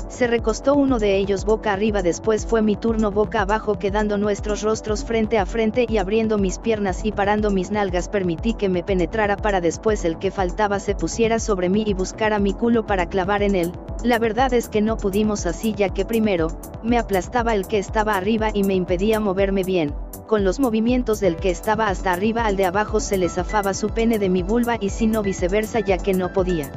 Se 0.08 0.26
recostó 0.26 0.74
uno 0.74 0.98
de 0.98 1.18
ellos 1.18 1.44
boca 1.44 1.74
arriba 1.74 2.02
después 2.02 2.46
fue 2.46 2.62
mi 2.62 2.76
turno 2.76 3.10
boca 3.10 3.42
abajo 3.42 3.78
quedando 3.78 4.16
nuestros 4.16 4.62
rostros 4.62 5.04
frente 5.04 5.36
a 5.36 5.44
frente 5.44 5.84
y 5.86 5.98
abriendo 5.98 6.38
mis 6.38 6.58
piernas 6.58 7.04
y 7.04 7.12
parando 7.12 7.50
mis 7.50 7.70
nalgas. 7.70 8.08
Permití 8.08 8.54
que 8.54 8.70
me 8.70 8.82
penetrara 8.82 9.36
para 9.36 9.60
después 9.60 10.06
el 10.06 10.18
que 10.18 10.30
faltaba 10.30 10.80
se 10.80 10.94
pusiera 10.94 11.38
sobre 11.38 11.68
mí 11.68 11.84
y 11.86 11.92
buscara 11.92 12.38
mi 12.38 12.54
culo 12.54 12.86
para 12.86 13.10
clavar 13.10 13.42
en 13.42 13.54
él, 13.54 13.72
la 14.02 14.18
verdad 14.18 14.54
es 14.54 14.68
que 14.68 14.80
no 14.80 14.96
pudimos 14.96 15.44
así 15.44 15.74
ya 15.74 15.90
que 15.90 16.06
primero, 16.06 16.48
me 16.82 16.98
aplastaba 16.98 17.54
el 17.54 17.66
que 17.66 17.78
estaba 17.78 18.16
arriba 18.16 18.50
y 18.54 18.64
me 18.64 18.74
impedía 18.74 19.20
moverme 19.20 19.62
bien, 19.62 19.94
con 20.26 20.42
los 20.42 20.58
movimientos 20.58 21.20
del 21.20 21.36
que 21.36 21.50
estaba 21.50 21.88
hasta 21.88 22.12
arriba 22.12 22.46
al 22.46 22.56
de 22.56 22.64
abajo 22.64 23.00
se 23.00 23.18
le 23.18 23.28
zafaba 23.28 23.74
su 23.74 23.90
pene 23.90 24.18
de 24.18 24.30
mi 24.30 24.42
vulva 24.42 24.78
y 24.80 24.88
si 24.88 25.06
no 25.06 25.22
viceversa 25.22 25.80
ya 25.80 25.98
que 25.98 26.14
no 26.14 26.32
podía 26.32 26.70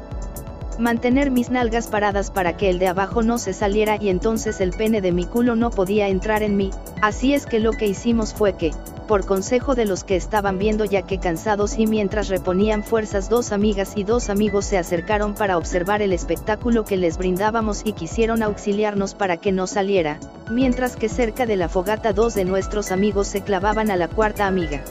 mantener 0.79 1.31
mis 1.31 1.49
nalgas 1.49 1.87
paradas 1.87 2.31
para 2.31 2.57
que 2.57 2.69
el 2.69 2.79
de 2.79 2.87
abajo 2.87 3.21
no 3.23 3.37
se 3.37 3.53
saliera 3.53 3.97
y 3.99 4.09
entonces 4.09 4.61
el 4.61 4.71
pene 4.71 5.01
de 5.01 5.11
mi 5.11 5.25
culo 5.25 5.55
no 5.55 5.69
podía 5.69 6.07
entrar 6.07 6.43
en 6.43 6.57
mí, 6.57 6.71
así 7.01 7.33
es 7.33 7.45
que 7.45 7.59
lo 7.59 7.71
que 7.71 7.87
hicimos 7.87 8.33
fue 8.33 8.53
que, 8.53 8.71
por 9.07 9.25
consejo 9.25 9.75
de 9.75 9.85
los 9.85 10.03
que 10.03 10.15
estaban 10.15 10.57
viendo 10.57 10.85
ya 10.85 11.01
que 11.01 11.19
cansados 11.19 11.77
y 11.77 11.85
mientras 11.85 12.29
reponían 12.29 12.83
fuerzas 12.83 13.29
dos 13.29 13.51
amigas 13.51 13.93
y 13.95 14.03
dos 14.03 14.29
amigos 14.29 14.65
se 14.65 14.77
acercaron 14.77 15.33
para 15.33 15.57
observar 15.57 16.01
el 16.01 16.13
espectáculo 16.13 16.85
que 16.85 16.97
les 16.97 17.17
brindábamos 17.17 17.81
y 17.83 17.91
quisieron 17.91 18.41
auxiliarnos 18.41 19.13
para 19.13 19.37
que 19.37 19.51
no 19.51 19.67
saliera, 19.67 20.17
mientras 20.49 20.95
que 20.95 21.09
cerca 21.09 21.45
de 21.45 21.57
la 21.57 21.67
fogata 21.67 22.13
dos 22.13 22.35
de 22.35 22.45
nuestros 22.45 22.91
amigos 22.91 23.27
se 23.27 23.41
clavaban 23.41 23.91
a 23.91 23.97
la 23.97 24.07
cuarta 24.07 24.47
amiga. 24.47 24.81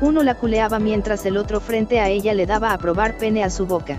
Uno 0.00 0.22
la 0.22 0.34
culeaba 0.34 0.78
mientras 0.78 1.24
el 1.26 1.36
otro 1.36 1.60
frente 1.60 2.00
a 2.00 2.08
ella 2.08 2.34
le 2.34 2.46
daba 2.46 2.72
a 2.72 2.78
probar 2.78 3.18
pene 3.18 3.44
a 3.44 3.50
su 3.50 3.66
boca. 3.66 3.98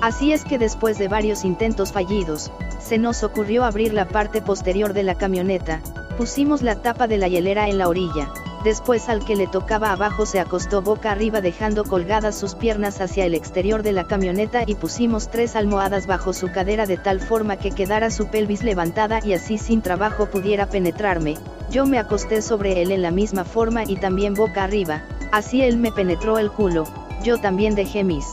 Así 0.00 0.32
es 0.32 0.44
que 0.44 0.58
después 0.58 0.96
de 0.96 1.08
varios 1.08 1.44
intentos 1.44 1.92
fallidos, 1.92 2.50
se 2.78 2.96
nos 2.96 3.22
ocurrió 3.22 3.64
abrir 3.64 3.92
la 3.92 4.08
parte 4.08 4.40
posterior 4.40 4.94
de 4.94 5.02
la 5.02 5.14
camioneta, 5.14 5.82
pusimos 6.16 6.62
la 6.62 6.76
tapa 6.76 7.06
de 7.06 7.18
la 7.18 7.28
hielera 7.28 7.68
en 7.68 7.76
la 7.76 7.86
orilla, 7.86 8.32
después 8.64 9.10
al 9.10 9.22
que 9.26 9.36
le 9.36 9.46
tocaba 9.46 9.92
abajo 9.92 10.24
se 10.24 10.40
acostó 10.40 10.80
boca 10.80 11.12
arriba 11.12 11.42
dejando 11.42 11.84
colgadas 11.84 12.38
sus 12.38 12.54
piernas 12.54 13.02
hacia 13.02 13.26
el 13.26 13.34
exterior 13.34 13.82
de 13.82 13.92
la 13.92 14.04
camioneta 14.04 14.62
y 14.66 14.74
pusimos 14.74 15.30
tres 15.30 15.54
almohadas 15.54 16.06
bajo 16.06 16.32
su 16.32 16.50
cadera 16.50 16.86
de 16.86 16.96
tal 16.96 17.20
forma 17.20 17.56
que 17.56 17.70
quedara 17.70 18.10
su 18.10 18.28
pelvis 18.28 18.62
levantada 18.62 19.20
y 19.22 19.34
así 19.34 19.58
sin 19.58 19.82
trabajo 19.82 20.30
pudiera 20.30 20.64
penetrarme, 20.64 21.36
yo 21.70 21.84
me 21.84 21.98
acosté 21.98 22.40
sobre 22.40 22.80
él 22.80 22.90
en 22.90 23.02
la 23.02 23.10
misma 23.10 23.44
forma 23.44 23.84
y 23.84 23.96
también 23.96 24.32
boca 24.32 24.64
arriba, 24.64 25.02
así 25.30 25.60
él 25.60 25.76
me 25.76 25.92
penetró 25.92 26.38
el 26.38 26.50
culo, 26.50 26.84
yo 27.22 27.38
también 27.38 27.74
dejé 27.74 28.02
mis 28.02 28.24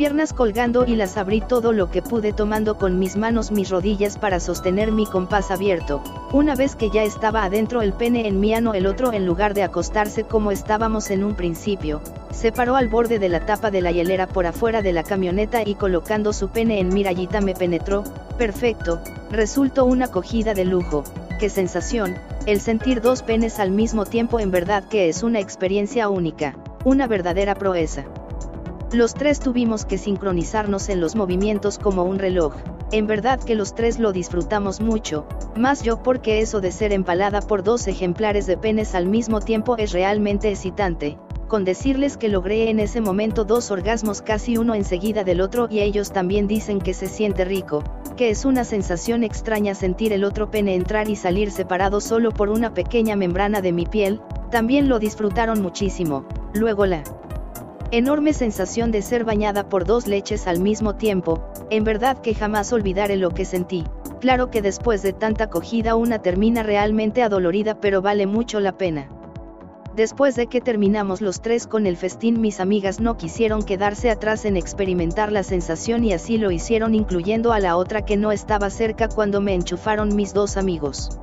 piernas 0.00 0.32
colgando 0.32 0.86
y 0.86 0.96
las 0.96 1.18
abrí 1.18 1.42
todo 1.42 1.74
lo 1.74 1.90
que 1.90 2.00
pude 2.00 2.32
tomando 2.32 2.78
con 2.78 2.98
mis 2.98 3.18
manos 3.18 3.50
mis 3.50 3.68
rodillas 3.68 4.16
para 4.16 4.40
sostener 4.40 4.92
mi 4.92 5.04
compás 5.04 5.50
abierto. 5.50 6.02
Una 6.32 6.56
vez 6.56 6.74
que 6.74 6.88
ya 6.88 7.02
estaba 7.02 7.44
adentro 7.44 7.82
el 7.82 7.92
pene 7.92 8.26
en 8.26 8.40
mi 8.40 8.54
ano 8.54 8.72
el 8.72 8.86
otro 8.86 9.12
en 9.12 9.26
lugar 9.26 9.52
de 9.52 9.62
acostarse 9.62 10.24
como 10.24 10.52
estábamos 10.52 11.10
en 11.10 11.22
un 11.22 11.34
principio, 11.34 12.00
se 12.30 12.50
paró 12.50 12.76
al 12.76 12.88
borde 12.88 13.18
de 13.18 13.28
la 13.28 13.44
tapa 13.44 13.70
de 13.70 13.82
la 13.82 13.92
hielera 13.92 14.26
por 14.26 14.46
afuera 14.46 14.80
de 14.80 14.94
la 14.94 15.02
camioneta 15.02 15.68
y 15.68 15.74
colocando 15.74 16.32
su 16.32 16.48
pene 16.48 16.80
en 16.80 16.88
mi 16.88 17.04
rayita 17.04 17.42
me 17.42 17.52
penetró, 17.54 18.02
perfecto, 18.38 19.02
resultó 19.30 19.84
una 19.84 20.06
acogida 20.06 20.54
de 20.54 20.64
lujo, 20.64 21.04
qué 21.38 21.50
sensación, 21.50 22.16
el 22.46 22.62
sentir 22.62 23.02
dos 23.02 23.22
penes 23.22 23.60
al 23.60 23.70
mismo 23.70 24.06
tiempo 24.06 24.40
en 24.40 24.50
verdad 24.50 24.82
que 24.82 25.10
es 25.10 25.22
una 25.22 25.40
experiencia 25.40 26.08
única, 26.08 26.56
una 26.84 27.06
verdadera 27.06 27.54
proeza. 27.54 28.06
Los 28.92 29.14
tres 29.14 29.38
tuvimos 29.38 29.84
que 29.84 29.98
sincronizarnos 29.98 30.88
en 30.88 31.00
los 31.00 31.14
movimientos 31.14 31.78
como 31.78 32.02
un 32.02 32.18
reloj, 32.18 32.54
en 32.90 33.06
verdad 33.06 33.38
que 33.38 33.54
los 33.54 33.72
tres 33.76 34.00
lo 34.00 34.10
disfrutamos 34.10 34.80
mucho, 34.80 35.26
más 35.54 35.84
yo 35.84 36.02
porque 36.02 36.40
eso 36.40 36.60
de 36.60 36.72
ser 36.72 36.92
empalada 36.92 37.40
por 37.40 37.62
dos 37.62 37.86
ejemplares 37.86 38.46
de 38.48 38.56
penes 38.56 38.96
al 38.96 39.06
mismo 39.06 39.38
tiempo 39.38 39.76
es 39.76 39.92
realmente 39.92 40.50
excitante, 40.50 41.18
con 41.46 41.64
decirles 41.64 42.16
que 42.16 42.28
logré 42.28 42.68
en 42.68 42.80
ese 42.80 43.00
momento 43.00 43.44
dos 43.44 43.70
orgasmos 43.70 44.22
casi 44.22 44.56
uno 44.56 44.74
enseguida 44.74 45.22
del 45.22 45.40
otro 45.40 45.68
y 45.70 45.78
ellos 45.80 46.10
también 46.10 46.48
dicen 46.48 46.80
que 46.80 46.92
se 46.92 47.06
siente 47.06 47.44
rico, 47.44 47.84
que 48.16 48.30
es 48.30 48.44
una 48.44 48.64
sensación 48.64 49.22
extraña 49.22 49.76
sentir 49.76 50.12
el 50.12 50.24
otro 50.24 50.50
pene 50.50 50.74
entrar 50.74 51.08
y 51.08 51.14
salir 51.14 51.52
separado 51.52 52.00
solo 52.00 52.32
por 52.32 52.48
una 52.48 52.74
pequeña 52.74 53.14
membrana 53.14 53.60
de 53.60 53.70
mi 53.70 53.86
piel, 53.86 54.20
también 54.50 54.88
lo 54.88 54.98
disfrutaron 54.98 55.62
muchísimo, 55.62 56.24
luego 56.54 56.86
la 56.86 57.04
Enorme 57.92 58.32
sensación 58.32 58.92
de 58.92 59.02
ser 59.02 59.24
bañada 59.24 59.68
por 59.68 59.84
dos 59.84 60.06
leches 60.06 60.46
al 60.46 60.60
mismo 60.60 60.94
tiempo, 60.94 61.42
en 61.70 61.82
verdad 61.82 62.18
que 62.18 62.36
jamás 62.36 62.72
olvidaré 62.72 63.16
lo 63.16 63.30
que 63.30 63.44
sentí. 63.44 63.82
Claro 64.20 64.48
que 64.48 64.62
después 64.62 65.02
de 65.02 65.12
tanta 65.12 65.44
acogida 65.44 65.96
una 65.96 66.20
termina 66.22 66.62
realmente 66.62 67.24
adolorida 67.24 67.80
pero 67.80 68.00
vale 68.00 68.28
mucho 68.28 68.60
la 68.60 68.78
pena. 68.78 69.08
Después 69.96 70.36
de 70.36 70.46
que 70.46 70.60
terminamos 70.60 71.20
los 71.20 71.40
tres 71.40 71.66
con 71.66 71.84
el 71.84 71.96
festín 71.96 72.40
mis 72.40 72.60
amigas 72.60 73.00
no 73.00 73.16
quisieron 73.16 73.64
quedarse 73.64 74.08
atrás 74.08 74.44
en 74.44 74.56
experimentar 74.56 75.32
la 75.32 75.42
sensación 75.42 76.04
y 76.04 76.12
así 76.12 76.38
lo 76.38 76.52
hicieron 76.52 76.94
incluyendo 76.94 77.52
a 77.52 77.58
la 77.58 77.76
otra 77.76 78.04
que 78.04 78.16
no 78.16 78.30
estaba 78.30 78.70
cerca 78.70 79.08
cuando 79.08 79.40
me 79.40 79.52
enchufaron 79.54 80.14
mis 80.14 80.32
dos 80.32 80.56
amigos. 80.56 81.18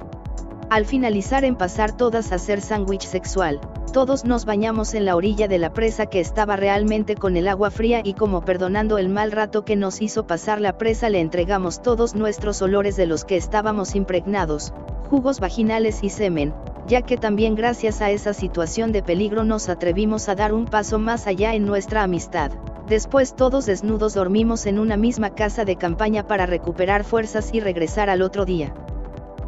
Al 0.70 0.86
finalizar 0.86 1.46
en 1.46 1.56
pasar 1.56 1.96
todas 1.96 2.34
a 2.34 2.36
hacer 2.36 2.60
sándwich 2.60 3.06
sexual, 3.06 3.62
todos 3.92 4.26
nos 4.26 4.46
bañamos 4.46 4.94
en 4.94 5.06
la 5.06 5.16
orilla 5.16 5.48
de 5.48 5.58
la 5.58 5.74
presa 5.74 6.06
que 6.06 6.20
estaba 6.20 6.56
realmente 6.56 7.16
con 7.16 7.38
el 7.38 7.48
agua 7.48 7.72
fría 7.72 8.02
y 8.04 8.14
como 8.14 8.44
perdonando 8.44 8.98
el 8.98 9.10
mal 9.10 9.32
rato 9.32 9.66
que 9.66 9.76
nos 9.76 10.02
hizo 10.02 10.28
pasar 10.28 10.62
la 10.62 10.78
presa 10.78 11.10
le 11.10 11.20
entregamos 11.20 11.82
todos 11.82 12.16
nuestros 12.16 12.62
olores 12.62 12.96
de 12.96 13.06
los 13.06 13.26
que 13.26 13.38
estábamos 13.38 13.96
impregnados, 13.96 14.74
jugos 15.10 15.40
vaginales 15.40 16.04
y 16.04 16.10
semen, 16.10 16.54
ya 16.88 17.02
que 17.02 17.18
también 17.18 17.56
gracias 17.56 18.02
a 18.02 18.12
esa 18.12 18.34
situación 18.34 18.92
de 18.92 19.04
peligro 19.04 19.44
nos 19.44 19.70
atrevimos 19.70 20.30
a 20.30 20.36
dar 20.36 20.54
un 20.54 20.66
paso 20.66 21.00
más 21.00 21.28
allá 21.28 21.54
en 21.54 21.66
nuestra 21.66 22.04
amistad. 22.04 22.52
Después 22.88 23.36
todos 23.36 23.66
desnudos 23.66 24.14
dormimos 24.14 24.66
en 24.66 24.80
una 24.80 24.96
misma 24.96 25.32
casa 25.32 25.66
de 25.66 25.76
campaña 25.76 26.26
para 26.26 26.46
recuperar 26.46 27.04
fuerzas 27.04 27.54
y 27.54 27.60
regresar 27.60 28.10
al 28.10 28.22
otro 28.22 28.46
día. 28.46 28.74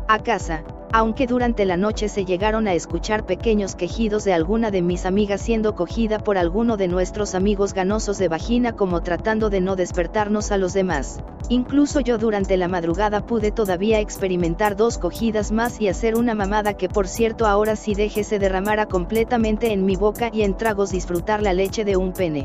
A 0.09 0.19
casa, 0.19 0.63
aunque 0.91 1.27
durante 1.27 1.65
la 1.65 1.77
noche 1.77 2.09
se 2.09 2.25
llegaron 2.25 2.67
a 2.67 2.73
escuchar 2.73 3.25
pequeños 3.25 3.75
quejidos 3.75 4.23
de 4.23 4.33
alguna 4.33 4.71
de 4.71 4.81
mis 4.81 5.05
amigas 5.05 5.41
siendo 5.41 5.75
cogida 5.75 6.19
por 6.19 6.37
alguno 6.37 6.77
de 6.77 6.87
nuestros 6.87 7.35
amigos 7.35 7.73
ganosos 7.73 8.17
de 8.17 8.27
vagina 8.27 8.75
como 8.75 9.01
tratando 9.01 9.49
de 9.49 9.61
no 9.61 9.75
despertarnos 9.75 10.51
a 10.51 10.57
los 10.57 10.73
demás. 10.73 11.19
Incluso 11.49 11.99
yo 11.99 12.17
durante 12.17 12.57
la 12.57 12.67
madrugada 12.67 13.25
pude 13.25 13.51
todavía 13.51 13.99
experimentar 13.99 14.75
dos 14.75 14.97
cogidas 14.97 15.51
más 15.51 15.79
y 15.79 15.87
hacer 15.87 16.15
una 16.15 16.33
mamada 16.33 16.75
que 16.75 16.89
por 16.89 17.07
cierto 17.07 17.45
ahora 17.45 17.75
sí 17.75 17.93
deje 17.93 18.23
se 18.23 18.39
derramara 18.39 18.87
completamente 18.87 19.71
en 19.71 19.85
mi 19.85 19.95
boca 19.95 20.29
y 20.33 20.41
en 20.41 20.57
tragos 20.57 20.91
disfrutar 20.91 21.41
la 21.41 21.53
leche 21.53 21.85
de 21.85 21.97
un 21.97 22.13
pene. 22.13 22.43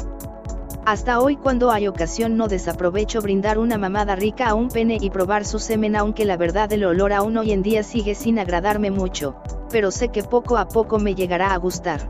Hasta 0.86 1.18
hoy 1.18 1.36
cuando 1.36 1.70
hay 1.70 1.88
ocasión 1.88 2.36
no 2.36 2.46
desaprovecho 2.46 3.22
brindar 3.22 3.58
una 3.58 3.78
mamada 3.78 4.16
rica 4.16 4.48
a 4.48 4.54
un 4.54 4.68
pene 4.68 4.98
y 5.00 5.08
probar 5.08 5.46
su 5.46 5.58
semen 5.58 5.96
aunque 5.96 6.26
la 6.26 6.36
verdad 6.36 6.70
el 6.74 6.84
olor 6.84 7.14
aún 7.14 7.38
hoy 7.38 7.52
en 7.52 7.62
día 7.62 7.82
sigue 7.82 8.14
sin 8.14 8.38
agradarme 8.38 8.90
mucho, 8.90 9.34
pero 9.70 9.90
sé 9.90 10.08
que 10.10 10.22
poco 10.22 10.58
a 10.58 10.68
poco 10.68 10.98
me 10.98 11.14
llegará 11.14 11.54
a 11.54 11.56
gustar. 11.56 12.02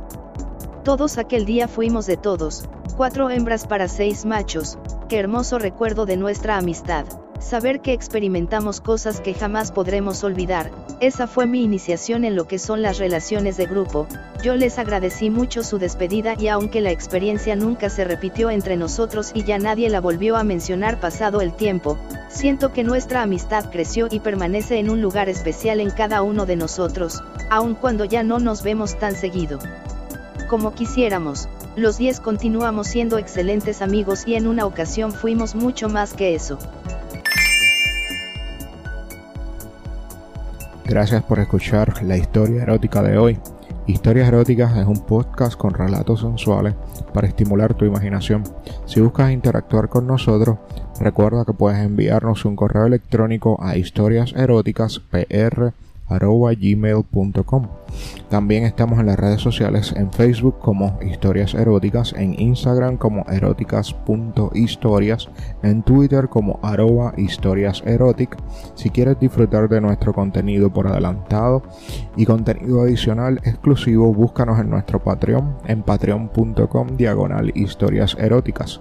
Todos 0.83 1.19
aquel 1.19 1.47
día 1.47 1.69
fuimos 1.69 2.07
de 2.07 2.17
todos, 2.17 2.69
cuatro 2.97 3.31
hembras 3.31 3.65
para 3.65 3.87
seis 3.87 4.25
machos, 4.25 4.77
qué 5.09 5.21
hermoso 5.21 5.61
recuerdo 5.61 6.05
de 6.05 6.17
nuestra 6.17 6.57
amistad 6.57 7.07
saber 7.41 7.81
que 7.81 7.93
experimentamos 7.93 8.81
cosas 8.81 9.21
que 9.21 9.35
jamás 9.35 9.73
podremos 9.73 10.25
olvidar, 10.25 10.71
esa 11.01 11.27
fue 11.27 11.47
mi 11.47 11.63
iniciación 11.63 12.25
en 12.25 12.37
lo 12.37 12.47
que 12.47 12.59
son 12.59 12.83
las 12.83 12.99
relaciones 12.99 13.57
de 13.57 13.67
grupo, 13.67 14.07
yo 14.43 14.57
les 14.57 14.79
agradecí 14.79 15.31
mucho 15.31 15.63
su 15.63 15.79
despedida 15.79 16.35
y 16.39 16.49
aunque 16.49 16.81
la 16.81 16.91
experiencia 16.91 17.57
nunca 17.57 17.89
se 17.89 18.05
repitió 18.05 18.51
entre 18.51 18.77
nosotros 18.77 19.31
y 19.33 19.43
ya 19.43 19.59
nadie 19.59 19.89
la 19.89 20.01
volvió 20.01 20.37
a 20.37 20.45
mencionar 20.45 21.01
pasado 21.01 21.41
el 21.41 21.55
tiempo, 21.55 21.99
siento 22.29 22.73
que 22.73 22.85
nuestra 22.85 23.23
amistad 23.23 23.71
creció 23.71 24.07
y 24.11 24.21
permanece 24.21 24.79
en 24.79 24.91
un 24.91 25.01
lugar 25.01 25.29
especial 25.29 25.81
en 25.81 25.91
cada 25.91 26.23
uno 26.23 26.45
de 26.45 26.57
nosotros, 26.57 27.23
aun 27.51 27.75
cuando 27.75 28.05
ya 28.05 28.23
no 28.23 28.39
nos 28.39 28.63
vemos 28.63 28.99
tan 28.99 29.17
seguido. 29.17 29.59
Como 30.49 30.75
quisiéramos, 30.75 31.49
los 31.77 31.97
10 31.97 32.21
continuamos 32.21 32.87
siendo 32.87 33.19
excelentes 33.19 33.83
amigos 33.83 34.25
y 34.27 34.35
en 34.35 34.47
una 34.47 34.67
ocasión 34.67 35.13
fuimos 35.13 35.55
mucho 35.55 35.89
más 35.89 36.13
que 36.13 36.35
eso. 36.35 36.59
Gracias 40.95 41.25
por 41.25 41.41
escuchar 41.41 42.05
la 42.05 42.17
historia 42.17 42.63
erótica 42.63 43.03
de 43.03 43.19
hoy. 43.19 43.37
Historias 43.89 44.29
Eróticas 44.29 44.77
es 44.77 44.87
un 44.87 45.05
podcast 45.05 45.57
con 45.59 45.75
relatos 45.75 46.21
sensuales 46.21 46.77
para 47.13 47.27
estimular 47.27 47.75
tu 47.75 47.85
imaginación. 47.85 48.45
Si 48.87 49.01
buscas 49.01 49.33
interactuar 49.33 49.89
con 49.89 50.07
nosotros, 50.07 50.57
recuerda 51.01 51.45
que 51.45 51.53
puedes 51.53 51.85
enviarnos 51.85 52.45
un 52.45 52.55
correo 52.55 52.87
electrónico 52.87 53.59
a 53.61 53.77
historiaseroticaspr 53.77 55.73
gmail.com. 56.09 57.69
También 58.29 58.65
estamos 58.65 58.99
en 58.99 59.07
las 59.07 59.19
redes 59.19 59.41
sociales 59.41 59.95
en 59.97 60.13
Facebook 60.13 60.59
como 60.59 60.99
Historias 61.03 61.55
Eróticas, 61.55 62.13
en 62.17 62.39
Instagram 62.41 62.97
como 62.97 63.25
eróticas.historias, 63.29 65.29
en 65.63 65.83
Twitter 65.83 66.29
como 66.29 66.59
arroba 66.63 67.15
historias 67.17 67.83
eróticas. 67.87 68.41
Si 68.75 68.91
quieres 68.91 69.21
disfrutar 69.21 69.69
de 69.69 69.81
nuestro 69.81 70.13
contenido 70.13 70.73
por 70.73 70.89
adelantado 70.89 71.63
y 72.17 72.27
contenido 72.27 72.83
adicional 72.83 73.41
exclusivo, 73.45 74.13
búscanos 74.13 74.59
en 74.59 74.71
nuestro 74.71 74.99
Patreon 75.03 75.57
en 75.67 75.83
patreon.com 75.83 76.97
diagonal 76.97 77.53
historias 77.55 78.17
eróticas. 78.19 78.81